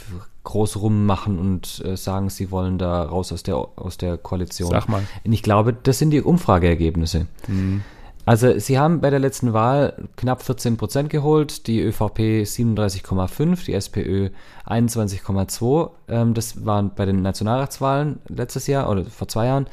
groß 0.44 0.82
rummachen 0.82 1.40
und 1.40 1.82
äh, 1.84 1.96
sagen, 1.96 2.30
sie 2.30 2.52
wollen 2.52 2.78
da 2.78 3.04
raus 3.04 3.32
aus 3.32 3.44
der, 3.44 3.56
aus 3.56 3.98
der 3.98 4.18
Koalition. 4.18 4.70
Sag 4.70 4.90
mal. 4.90 5.04
Und 5.24 5.32
ich 5.32 5.42
glaube, 5.42 5.74
das 5.74 6.00
sind 6.00 6.12
die 6.12 6.22
Umfrageergebnisse. 6.22 7.28
Mhm. 7.48 7.82
Also 8.26 8.60
sie 8.60 8.78
haben 8.78 9.00
bei 9.00 9.10
der 9.10 9.20
letzten 9.20 9.54
Wahl 9.54 10.10
knapp 10.18 10.42
14 10.42 10.78
Prozent 10.78 11.10
geholt, 11.10 11.68
die 11.68 11.80
ÖVP 11.80 12.44
37,5, 12.44 13.66
die 13.66 13.74
SPÖ 13.74 14.30
21,2. 14.66 15.92
Ähm, 16.10 16.34
das 16.34 16.66
waren 16.66 16.92
bei 16.94 17.06
den 17.06 17.22
Nationalratswahlen 17.22 18.20
letztes 18.28 18.68
Jahr 18.68 18.90
oder 18.90 19.06
vor 19.06 19.30
zwei 19.30 19.46
Jahren. 19.46 19.68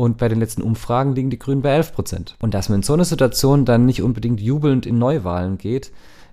Und 0.00 0.16
bei 0.16 0.28
den 0.30 0.38
letzten 0.38 0.62
Umfragen 0.62 1.14
liegen 1.14 1.28
die 1.28 1.38
Grünen 1.38 1.60
bei 1.60 1.72
11 1.72 1.92
Prozent. 1.92 2.34
Und 2.40 2.54
dass 2.54 2.70
man 2.70 2.76
in 2.78 2.82
so 2.82 2.94
einer 2.94 3.04
Situation 3.04 3.66
dann 3.66 3.84
nicht 3.84 4.00
unbedingt 4.00 4.40
jubelnd 4.40 4.86
in 4.86 4.98
Neuwahlen 4.98 5.58
geht, 5.58 5.92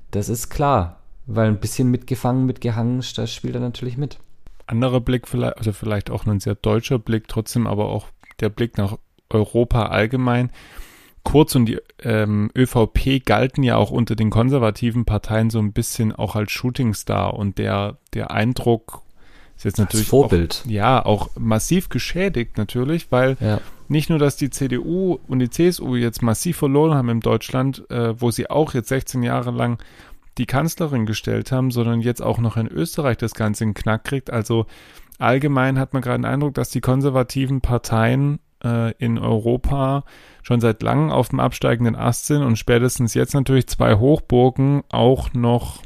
das 0.10 0.30
ist 0.30 0.48
klar. 0.48 1.02
Weil 1.26 1.50
ein 1.50 1.60
bisschen 1.60 1.92
mitgefangen, 1.92 2.46
mitgehangen, 2.46 3.04
das 3.18 3.34
spielt 3.34 3.56
er 3.56 3.60
natürlich 3.60 3.98
mit. 3.98 4.20
Anderer 4.68 5.02
Blick 5.02 5.28
vielleicht, 5.28 5.58
also 5.58 5.74
vielleicht 5.74 6.10
auch 6.10 6.26
ein 6.26 6.40
sehr 6.40 6.56
deutscher 6.56 6.98
Blick, 6.98 7.28
trotzdem 7.28 7.68
aber 7.68 7.90
auch 7.90 8.08
der 8.40 8.48
Blick 8.48 8.78
nach 8.78 9.00
Europa 9.30 9.88
allgemein. 9.88 10.50
Kurz 11.26 11.54
und 11.56 11.66
die 11.66 11.80
ähm, 12.04 12.50
ÖVP 12.58 13.26
galten 13.26 13.64
ja 13.64 13.76
auch 13.76 13.92
unter 13.92 14.16
den 14.16 14.30
konservativen 14.30 15.04
Parteien 15.04 15.50
so 15.50 15.60
ein 15.60 15.74
bisschen 15.74 16.14
auch 16.14 16.38
als 16.38 16.54
Shootingstar 16.54 17.34
und 17.34 17.58
der, 17.58 17.98
der 18.14 18.32
Eindruck 18.32 19.02
ist 19.58 19.66
jetzt 19.66 19.80
natürlich 19.80 20.06
Als 20.06 20.10
Vorbild. 20.10 20.64
Auch, 20.66 20.70
ja, 20.70 21.06
auch 21.06 21.30
massiv 21.38 21.90
geschädigt 21.90 22.58
natürlich, 22.58 23.12
weil 23.12 23.38
ja. 23.40 23.60
nicht 23.88 24.10
nur, 24.10 24.20
dass 24.20 24.38
die 24.38 24.52
CDU 24.52 25.18
und 25.28 25.40
die 25.40 25.50
CSU 25.50 25.96
jetzt 25.96 26.22
massiv 26.22 26.58
verloren 26.58 26.94
haben 26.94 27.10
in 27.10 27.20
Deutschland, 27.22 27.90
äh, 27.90 28.20
wo 28.20 28.30
sie 28.32 28.50
auch 28.50 28.74
jetzt 28.74 28.90
16 28.90 29.24
Jahre 29.24 29.52
lang 29.52 29.80
die 30.38 30.46
Kanzlerin 30.46 31.08
gestellt 31.08 31.52
haben, 31.52 31.72
sondern 31.72 32.02
jetzt 32.02 32.22
auch 32.22 32.38
noch 32.38 32.56
in 32.58 32.68
Österreich 32.68 33.18
das 33.18 33.34
Ganze 33.34 33.64
in 33.64 33.74
Knack 33.74 34.04
kriegt. 34.04 34.30
Also 34.30 34.68
allgemein 35.18 35.80
hat 35.80 35.94
man 35.94 36.04
gerade 36.04 36.20
den 36.20 36.26
Eindruck, 36.26 36.54
dass 36.54 36.70
die 36.70 36.82
konservativen 36.82 37.62
Parteien 37.62 38.40
äh, 38.64 38.94
in 39.00 39.18
Europa 39.18 40.04
schon 40.44 40.62
seit 40.62 40.84
langem 40.84 41.10
auf 41.10 41.30
dem 41.30 41.40
absteigenden 41.40 41.96
Ast 41.96 42.28
sind 42.28 42.44
und 42.44 42.58
spätestens 42.58 43.16
jetzt 43.16 43.34
natürlich 43.34 43.66
zwei 43.66 43.96
Hochburgen 43.96 44.84
auch 44.90 45.34
noch 45.34 45.82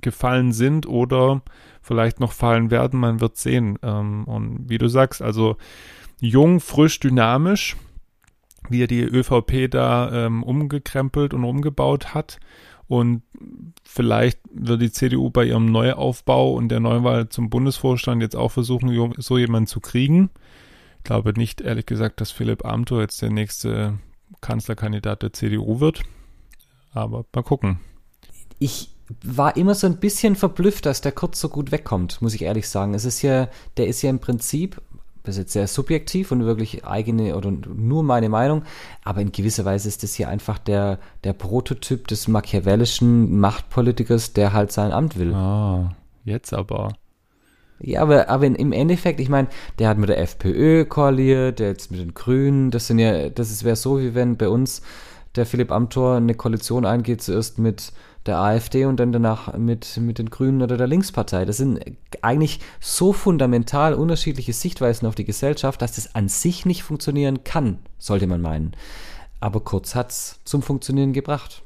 gefallen 0.00 0.52
sind 0.52 0.86
oder 0.86 1.42
vielleicht 1.80 2.20
noch 2.20 2.32
fallen 2.32 2.70
werden. 2.70 3.00
Man 3.00 3.20
wird 3.20 3.36
sehen. 3.36 3.78
Ähm, 3.82 4.24
und 4.24 4.68
wie 4.68 4.78
du 4.78 4.88
sagst, 4.88 5.22
also 5.22 5.56
jung, 6.20 6.60
frisch, 6.60 7.00
dynamisch, 7.00 7.76
wie 8.68 8.82
er 8.82 8.86
die 8.86 9.02
ÖVP 9.02 9.70
da 9.70 10.26
ähm, 10.26 10.42
umgekrempelt 10.42 11.34
und 11.34 11.44
umgebaut 11.44 12.14
hat. 12.14 12.38
Und 12.86 13.22
vielleicht 13.84 14.40
wird 14.52 14.82
die 14.82 14.90
CDU 14.90 15.30
bei 15.30 15.44
ihrem 15.44 15.66
Neuaufbau 15.66 16.54
und 16.54 16.70
der 16.70 16.80
Neuwahl 16.80 17.28
zum 17.28 17.48
Bundesvorstand 17.48 18.20
jetzt 18.20 18.34
auch 18.34 18.50
versuchen, 18.50 19.14
so 19.18 19.38
jemanden 19.38 19.68
zu 19.68 19.78
kriegen. 19.78 20.30
Ich 20.98 21.04
glaube 21.04 21.32
nicht, 21.34 21.60
ehrlich 21.60 21.86
gesagt, 21.86 22.20
dass 22.20 22.32
Philipp 22.32 22.64
Amthor 22.64 23.00
jetzt 23.00 23.22
der 23.22 23.30
nächste 23.30 23.98
Kanzlerkandidat 24.40 25.22
der 25.22 25.32
CDU 25.32 25.78
wird. 25.78 26.02
Aber 26.92 27.24
mal 27.32 27.42
gucken. 27.42 27.78
Ich 28.58 28.90
war 29.24 29.56
immer 29.56 29.74
so 29.74 29.86
ein 29.86 29.96
bisschen 29.96 30.36
verblüfft, 30.36 30.86
dass 30.86 31.00
der 31.00 31.12
Kurz 31.12 31.40
so 31.40 31.48
gut 31.48 31.72
wegkommt, 31.72 32.22
muss 32.22 32.34
ich 32.34 32.42
ehrlich 32.42 32.68
sagen. 32.68 32.94
Es 32.94 33.04
ist 33.04 33.22
ja, 33.22 33.48
der 33.76 33.86
ist 33.86 34.02
ja 34.02 34.10
im 34.10 34.20
Prinzip 34.20 34.80
das 35.22 35.34
ist 35.36 35.38
jetzt 35.38 35.52
sehr 35.52 35.66
subjektiv 35.66 36.32
und 36.32 36.44
wirklich 36.44 36.84
eigene 36.84 37.36
oder 37.36 37.50
nur 37.50 38.02
meine 38.02 38.28
Meinung, 38.28 38.62
aber 39.04 39.20
in 39.20 39.32
gewisser 39.32 39.64
Weise 39.64 39.88
ist 39.88 40.02
das 40.02 40.14
hier 40.14 40.28
einfach 40.28 40.58
der, 40.58 40.98
der 41.24 41.34
Prototyp 41.34 42.08
des 42.08 42.26
machiavellischen 42.26 43.38
Machtpolitikers, 43.38 44.32
der 44.32 44.52
halt 44.52 44.72
sein 44.72 44.92
Amt 44.92 45.18
will. 45.18 45.34
Ah, 45.34 45.94
jetzt 46.24 46.54
aber. 46.54 46.94
Ja, 47.80 48.02
aber, 48.02 48.28
aber 48.28 48.46
im 48.46 48.72
Endeffekt, 48.72 49.20
ich 49.20 49.28
meine, 49.28 49.48
der 49.78 49.88
hat 49.88 49.98
mit 49.98 50.08
der 50.08 50.20
FPÖ 50.20 50.84
koaliert, 50.84 51.58
der 51.58 51.68
jetzt 51.68 51.90
mit 51.90 52.00
den 52.00 52.14
Grünen, 52.14 52.70
das 52.70 52.86
sind 52.86 52.98
ja, 52.98 53.30
das 53.30 53.64
wäre 53.64 53.76
so, 53.76 54.00
wie 54.00 54.14
wenn 54.14 54.36
bei 54.36 54.48
uns 54.48 54.82
der 55.36 55.46
Philipp 55.46 55.70
Amthor 55.70 56.16
eine 56.16 56.34
Koalition 56.34 56.84
eingeht, 56.84 57.22
zuerst 57.22 57.58
mit 57.58 57.92
der 58.26 58.38
AfD 58.38 58.84
und 58.84 58.98
dann 59.00 59.12
danach 59.12 59.56
mit, 59.56 59.96
mit 59.96 60.18
den 60.18 60.30
Grünen 60.30 60.62
oder 60.62 60.76
der 60.76 60.86
Linkspartei. 60.86 61.44
Das 61.44 61.56
sind 61.56 61.80
eigentlich 62.20 62.60
so 62.78 63.12
fundamental 63.12 63.94
unterschiedliche 63.94 64.52
Sichtweisen 64.52 65.06
auf 65.06 65.14
die 65.14 65.24
Gesellschaft, 65.24 65.80
dass 65.80 65.92
das 65.92 66.14
an 66.14 66.28
sich 66.28 66.66
nicht 66.66 66.82
funktionieren 66.82 67.44
kann, 67.44 67.78
sollte 67.98 68.26
man 68.26 68.42
meinen. 68.42 68.72
Aber 69.40 69.60
Kurz 69.60 69.94
hat 69.94 70.10
es 70.10 70.40
zum 70.44 70.62
Funktionieren 70.62 71.12
gebracht. 71.12 71.62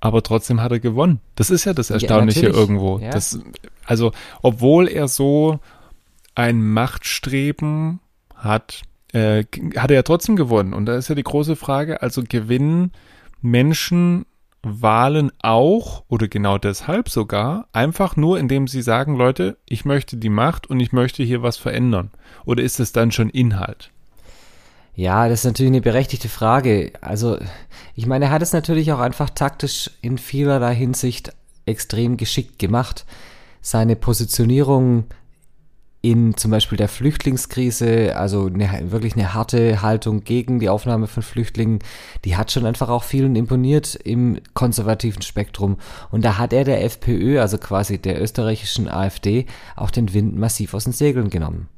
Aber 0.00 0.22
trotzdem 0.22 0.60
hat 0.60 0.72
er 0.72 0.80
gewonnen. 0.80 1.20
Das 1.36 1.48
ist 1.48 1.64
ja 1.64 1.72
das 1.72 1.88
Erstaunliche 1.88 2.48
ja, 2.48 2.52
irgendwo. 2.52 2.98
Ja. 2.98 3.10
Das, 3.10 3.40
also, 3.86 4.12
obwohl 4.42 4.88
er 4.88 5.08
so 5.08 5.58
ein 6.34 6.62
Machtstreben 6.62 8.00
hat, 8.34 8.82
äh, 9.12 9.44
hat 9.76 9.90
er 9.90 9.96
ja 9.96 10.02
trotzdem 10.02 10.36
gewonnen. 10.36 10.74
Und 10.74 10.84
da 10.84 10.96
ist 10.96 11.08
ja 11.08 11.14
die 11.14 11.22
große 11.22 11.56
Frage, 11.56 12.02
also 12.02 12.22
gewinnen 12.22 12.92
Menschen 13.40 14.26
Wahlen 14.66 15.30
auch 15.42 16.04
oder 16.08 16.28
genau 16.28 16.58
deshalb 16.58 17.08
sogar 17.08 17.68
einfach 17.72 18.16
nur, 18.16 18.38
indem 18.38 18.68
sie 18.68 18.82
sagen, 18.82 19.16
Leute, 19.16 19.56
ich 19.68 19.84
möchte 19.84 20.16
die 20.16 20.28
Macht 20.28 20.66
und 20.66 20.80
ich 20.80 20.92
möchte 20.92 21.22
hier 21.22 21.42
was 21.42 21.56
verändern? 21.56 22.10
Oder 22.44 22.62
ist 22.62 22.80
es 22.80 22.92
dann 22.92 23.12
schon 23.12 23.30
Inhalt? 23.30 23.90
Ja, 24.94 25.28
das 25.28 25.40
ist 25.40 25.44
natürlich 25.44 25.70
eine 25.70 25.82
berechtigte 25.82 26.28
Frage. 26.28 26.92
Also, 27.02 27.38
ich 27.94 28.06
meine, 28.06 28.26
er 28.26 28.30
hat 28.30 28.42
es 28.42 28.52
natürlich 28.52 28.92
auch 28.92 28.98
einfach 28.98 29.30
taktisch 29.30 29.90
in 30.00 30.16
vielerlei 30.16 30.74
Hinsicht 30.74 31.32
extrem 31.66 32.16
geschickt 32.16 32.58
gemacht. 32.58 33.04
Seine 33.60 33.94
Positionierung 33.94 35.04
in 36.02 36.36
zum 36.36 36.50
Beispiel 36.50 36.78
der 36.78 36.88
Flüchtlingskrise, 36.88 38.16
also 38.16 38.46
eine, 38.46 38.92
wirklich 38.92 39.14
eine 39.14 39.34
harte 39.34 39.82
Haltung 39.82 40.22
gegen 40.22 40.60
die 40.60 40.68
Aufnahme 40.68 41.06
von 41.08 41.22
Flüchtlingen, 41.22 41.80
die 42.24 42.36
hat 42.36 42.52
schon 42.52 42.66
einfach 42.66 42.88
auch 42.88 43.02
vielen 43.02 43.34
imponiert 43.34 43.96
im 43.96 44.38
konservativen 44.54 45.22
Spektrum. 45.22 45.78
Und 46.10 46.24
da 46.24 46.38
hat 46.38 46.52
er 46.52 46.64
der 46.64 46.84
FPÖ, 46.84 47.40
also 47.40 47.58
quasi 47.58 47.98
der 47.98 48.22
österreichischen 48.22 48.88
AfD, 48.88 49.46
auch 49.74 49.90
den 49.90 50.14
Wind 50.14 50.36
massiv 50.36 50.74
aus 50.74 50.84
den 50.84 50.92
Segeln 50.92 51.30
genommen. 51.30 51.68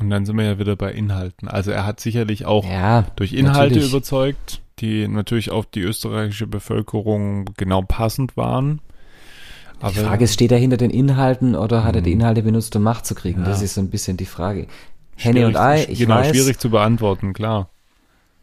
Und 0.00 0.10
dann 0.10 0.24
sind 0.24 0.36
wir 0.36 0.44
ja 0.44 0.58
wieder 0.58 0.76
bei 0.76 0.92
Inhalten. 0.92 1.46
Also 1.46 1.70
er 1.70 1.86
hat 1.86 2.00
sicherlich 2.00 2.46
auch 2.46 2.64
ja, 2.64 3.02
durch 3.16 3.34
Inhalte 3.34 3.74
natürlich. 3.74 3.90
überzeugt, 3.90 4.62
die 4.78 5.06
natürlich 5.06 5.50
auf 5.50 5.66
die 5.66 5.82
österreichische 5.82 6.46
Bevölkerung 6.46 7.50
genau 7.56 7.82
passend 7.82 8.36
waren. 8.36 8.80
Aber 9.80 9.92
die 9.92 9.98
Frage 9.98 10.24
ist, 10.24 10.34
steht 10.34 10.52
er 10.52 10.58
hinter 10.58 10.76
den 10.76 10.90
Inhalten 10.90 11.54
oder 11.54 11.84
hat 11.84 11.96
er 11.96 12.02
die 12.02 12.14
mhm. 12.14 12.20
Inhalte 12.20 12.42
benutzt, 12.42 12.76
um 12.76 12.82
Macht 12.82 13.06
zu 13.06 13.14
kriegen? 13.14 13.40
Ja. 13.40 13.46
Das 13.46 13.62
ist 13.62 13.74
so 13.74 13.80
ein 13.80 13.90
bisschen 13.90 14.16
die 14.16 14.26
Frage. 14.26 14.66
Henne 15.16 15.46
und 15.46 15.56
Ei, 15.56 15.86
ich 15.88 15.98
genau, 15.98 16.16
weiß. 16.16 16.28
schwierig 16.28 16.58
zu 16.58 16.70
beantworten, 16.70 17.32
klar. 17.32 17.70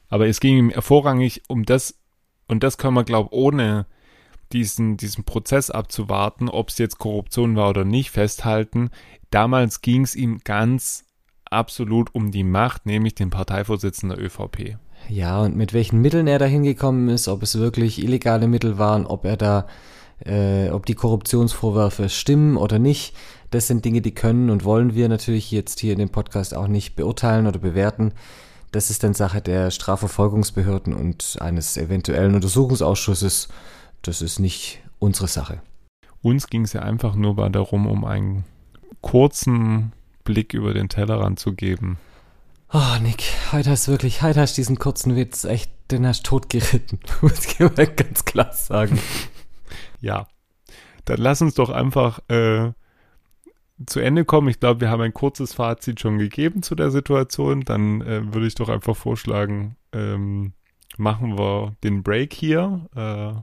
Aber 0.09 0.27
es 0.27 0.39
ging 0.39 0.57
ihm 0.57 0.81
vorrangig 0.81 1.43
um 1.47 1.63
das, 1.63 1.95
und 2.47 2.63
das 2.63 2.77
können 2.77 2.93
wir, 2.93 3.03
glaube 3.03 3.29
ich, 3.31 3.37
ohne 3.37 3.85
diesen, 4.53 4.97
diesen 4.97 5.23
Prozess 5.23 5.69
abzuwarten, 5.69 6.49
ob 6.49 6.69
es 6.69 6.77
jetzt 6.77 6.99
Korruption 6.99 7.55
war 7.55 7.69
oder 7.69 7.83
nicht, 7.83 8.11
festhalten. 8.11 8.89
Damals 9.29 9.81
ging 9.81 10.03
es 10.03 10.15
ihm 10.15 10.39
ganz 10.43 11.05
absolut 11.45 12.13
um 12.15 12.31
die 12.31 12.43
Macht, 12.43 12.85
nämlich 12.85 13.15
den 13.15 13.29
Parteivorsitzenden 13.29 14.17
der 14.17 14.25
ÖVP. 14.25 14.77
Ja, 15.09 15.41
und 15.41 15.55
mit 15.55 15.73
welchen 15.73 16.01
Mitteln 16.01 16.27
er 16.27 16.39
da 16.39 16.45
hingekommen 16.45 17.09
ist, 17.09 17.27
ob 17.27 17.43
es 17.43 17.57
wirklich 17.57 18.01
illegale 18.03 18.47
Mittel 18.47 18.77
waren, 18.77 19.05
ob 19.05 19.25
er 19.25 19.37
da 19.37 19.67
äh, 20.25 20.69
ob 20.69 20.85
die 20.85 20.95
Korruptionsvorwürfe 20.95 22.09
stimmen 22.09 22.57
oder 22.57 22.79
nicht, 22.79 23.15
das 23.51 23.67
sind 23.67 23.85
Dinge, 23.85 24.01
die 24.01 24.13
können 24.13 24.49
und 24.49 24.65
wollen 24.65 24.93
wir 24.93 25.07
natürlich 25.07 25.51
jetzt 25.51 25.79
hier 25.79 25.93
in 25.93 25.99
dem 25.99 26.09
Podcast 26.09 26.55
auch 26.55 26.67
nicht 26.67 26.95
beurteilen 26.95 27.47
oder 27.47 27.59
bewerten. 27.59 28.13
Das 28.71 28.89
ist 28.89 29.03
dann 29.03 29.13
Sache 29.13 29.41
der 29.41 29.71
Strafverfolgungsbehörden 29.71 30.93
und 30.93 31.37
eines 31.39 31.77
eventuellen 31.77 32.35
Untersuchungsausschusses. 32.35 33.47
Das 34.01 34.21
ist 34.21 34.39
nicht 34.39 34.79
unsere 34.99 35.27
Sache. 35.27 35.61
Uns 36.21 36.47
ging 36.47 36.63
es 36.63 36.73
ja 36.73 36.81
einfach 36.81 37.15
nur 37.15 37.35
darum, 37.49 37.87
um 37.87 38.03
einen 38.03 38.43
kurzen 39.01 39.93
Blick 40.25 40.53
über 40.53 40.73
den 40.73 40.89
Tellerrand 40.89 41.39
zu 41.39 41.53
geben. 41.53 41.97
Oh, 42.73 42.97
Nick, 43.01 43.23
heute 43.53 43.69
hast 43.69 43.87
du 43.87 43.91
wirklich, 43.91 44.21
heute 44.21 44.41
hast 44.41 44.57
du 44.57 44.61
diesen 44.61 44.77
kurzen 44.77 45.15
Witz 45.15 45.45
echt, 45.45 45.71
den 45.89 46.05
hast 46.05 46.23
du 46.23 46.31
totgeritten. 46.31 46.99
Muss 47.21 47.45
ich 47.45 47.59
mal 47.59 47.87
ganz 47.87 48.25
klar 48.25 48.51
sagen. 48.51 48.99
Ja, 50.01 50.27
dann 51.05 51.19
lass 51.19 51.41
uns 51.41 51.55
doch 51.55 51.69
einfach 51.69 52.19
äh, 52.29 52.71
zu 53.85 53.99
Ende 53.99 54.25
kommen. 54.25 54.49
Ich 54.49 54.59
glaube, 54.59 54.81
wir 54.81 54.89
haben 54.89 55.01
ein 55.01 55.13
kurzes 55.13 55.53
Fazit 55.53 55.99
schon 55.99 56.17
gegeben 56.17 56.63
zu 56.63 56.75
der 56.75 56.91
Situation. 56.91 57.61
Dann 57.61 58.01
äh, 58.01 58.33
würde 58.33 58.47
ich 58.47 58.55
doch 58.55 58.69
einfach 58.69 58.95
vorschlagen, 58.95 59.77
ähm, 59.93 60.53
machen 60.97 61.37
wir 61.37 61.75
den 61.83 62.03
Break 62.03 62.33
hier. 62.33 62.87
Äh, 62.95 63.41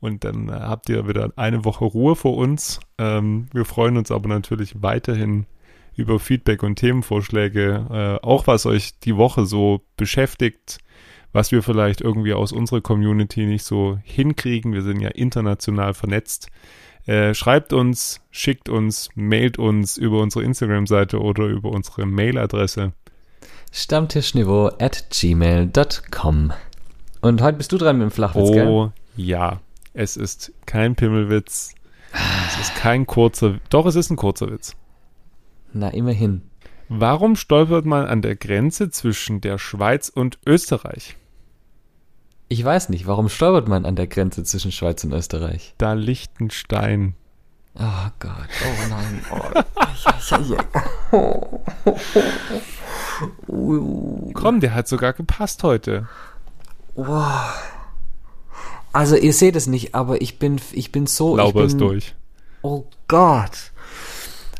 und 0.00 0.24
dann 0.24 0.50
habt 0.50 0.88
ihr 0.88 1.08
wieder 1.08 1.32
eine 1.36 1.64
Woche 1.64 1.84
Ruhe 1.84 2.16
vor 2.16 2.36
uns. 2.36 2.80
Ähm, 2.98 3.48
wir 3.52 3.64
freuen 3.64 3.96
uns 3.96 4.10
aber 4.10 4.28
natürlich 4.28 4.80
weiterhin 4.82 5.46
über 5.96 6.20
Feedback 6.20 6.62
und 6.62 6.76
Themenvorschläge, 6.76 8.20
äh, 8.22 8.24
auch 8.24 8.46
was 8.46 8.66
euch 8.66 9.00
die 9.00 9.16
Woche 9.16 9.44
so 9.44 9.82
beschäftigt 9.96 10.78
was 11.32 11.52
wir 11.52 11.62
vielleicht 11.62 12.00
irgendwie 12.00 12.32
aus 12.32 12.52
unserer 12.52 12.80
Community 12.80 13.46
nicht 13.46 13.64
so 13.64 13.98
hinkriegen. 14.02 14.72
Wir 14.72 14.82
sind 14.82 15.00
ja 15.00 15.10
international 15.10 15.94
vernetzt. 15.94 16.48
Äh, 17.06 17.34
schreibt 17.34 17.72
uns, 17.72 18.20
schickt 18.30 18.68
uns, 18.68 19.08
mailt 19.14 19.58
uns 19.58 19.96
über 19.96 20.20
unsere 20.20 20.44
Instagram-Seite 20.44 21.20
oder 21.20 21.44
über 21.46 21.70
unsere 21.70 22.06
Mailadresse. 22.06 22.92
Stammtischniveau 23.72 24.68
at 24.78 25.06
gmail.com. 25.10 26.52
Und 27.20 27.42
heute 27.42 27.58
bist 27.58 27.72
du 27.72 27.78
dran 27.78 27.98
mit 27.98 28.10
dem 28.10 28.10
Flachwitz, 28.10 28.48
oh, 28.48 28.52
gell? 28.52 28.66
Oh 28.68 28.92
ja, 29.16 29.60
es 29.94 30.16
ist 30.16 30.52
kein 30.66 30.94
Pimmelwitz. 30.94 31.74
Es 32.12 32.60
ist 32.60 32.74
kein 32.76 33.06
kurzer, 33.06 33.58
doch 33.68 33.86
es 33.86 33.96
ist 33.96 34.10
ein 34.10 34.16
kurzer 34.16 34.50
Witz. 34.50 34.76
Na, 35.72 35.88
immerhin. 35.88 36.42
Warum 36.88 37.36
stolpert 37.36 37.84
man 37.84 38.06
an 38.06 38.22
der 38.22 38.34
Grenze 38.34 38.90
zwischen 38.90 39.42
der 39.42 39.58
Schweiz 39.58 40.08
und 40.08 40.38
Österreich? 40.46 41.16
Ich 42.48 42.64
weiß 42.64 42.88
nicht, 42.88 43.06
warum 43.06 43.28
stolpert 43.28 43.68
man 43.68 43.84
an 43.84 43.94
der 43.94 44.06
Grenze 44.06 44.42
zwischen 44.42 44.72
Schweiz 44.72 45.04
und 45.04 45.12
Österreich? 45.12 45.74
Da 45.76 45.92
Liechtenstein. 45.92 47.14
Oh 47.74 48.08
Gott, 48.18 48.48
oh 48.64 48.88
nein. 48.88 49.22
Oh. 51.12 51.60
Komm, 54.32 54.60
der 54.60 54.74
hat 54.74 54.88
sogar 54.88 55.12
gepasst 55.12 55.62
heute. 55.62 56.08
Wow. 56.94 57.52
Also 58.92 59.16
ihr 59.16 59.34
seht 59.34 59.56
es 59.56 59.66
nicht, 59.66 59.94
aber 59.94 60.22
ich 60.22 60.38
bin, 60.38 60.58
ich 60.72 60.90
bin 60.90 61.06
so. 61.06 61.36
Lauber 61.36 61.64
ist 61.64 61.78
durch. 61.78 62.14
Oh 62.62 62.86
Gott. 63.06 63.72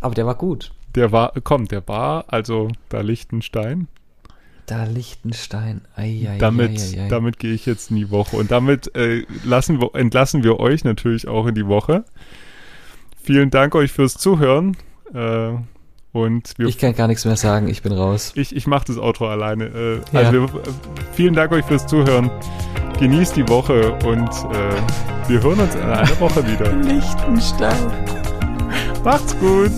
Aber 0.01 0.15
der 0.15 0.27
war 0.27 0.35
gut. 0.35 0.73
Der 0.95 1.13
war, 1.13 1.33
komm, 1.45 1.69
der 1.69 1.87
war, 1.87 2.25
also 2.29 2.69
da 2.89 3.01
Liechtenstein. 3.01 3.89
Da 4.67 4.85
Liechtenstein. 4.85 5.83
Ei, 5.97 6.29
ei, 6.31 6.39
damit 6.39 6.79
ei, 6.79 7.05
ei, 7.05 7.09
damit 7.09 7.39
gehe 7.39 7.55
ich 7.55 7.67
jetzt 7.67 7.91
in 7.91 7.97
die 7.97 8.11
Woche. 8.11 8.37
Und 8.37 8.51
damit 8.51 8.95
äh, 8.95 9.25
lassen 9.45 9.81
wir, 9.81 9.95
entlassen 9.95 10.45
wir 10.45 10.61
euch 10.61 10.85
natürlich 10.85 11.27
auch 11.27 11.47
in 11.47 11.55
die 11.55 11.67
Woche. 11.67 12.05
Vielen 13.23 13.51
Dank 13.51 13.75
euch 13.75 13.93
fürs 13.93 14.15
Zuhören. 14.15 14.77
Äh, 15.15 15.53
und 16.13 16.53
wir, 16.57 16.67
ich 16.67 16.79
kann 16.79 16.95
gar 16.95 17.07
nichts 17.07 17.25
mehr 17.25 17.37
sagen, 17.37 17.69
ich 17.69 17.83
bin 17.83 17.93
raus. 17.93 18.33
Ich, 18.35 18.55
ich 18.55 18.67
mache 18.67 18.87
das 18.87 18.99
Outro 18.99 19.29
alleine. 19.29 19.67
Äh, 19.67 20.01
ja. 20.13 20.21
Also 20.21 20.33
wir, 20.33 20.49
vielen 21.13 21.35
Dank 21.35 21.53
euch 21.53 21.65
fürs 21.65 21.87
Zuhören. 21.87 22.31
Genießt 22.99 23.37
die 23.37 23.49
Woche 23.49 23.93
und 24.05 24.29
äh, 24.29 25.29
wir 25.29 25.43
hören 25.43 25.61
uns 25.61 25.75
in 25.75 25.83
einer 25.83 26.21
Woche 26.21 26.47
wieder. 26.47 26.73
Liechtenstein. 26.73 27.93
Macht's 29.05 29.39
gut. 29.39 29.73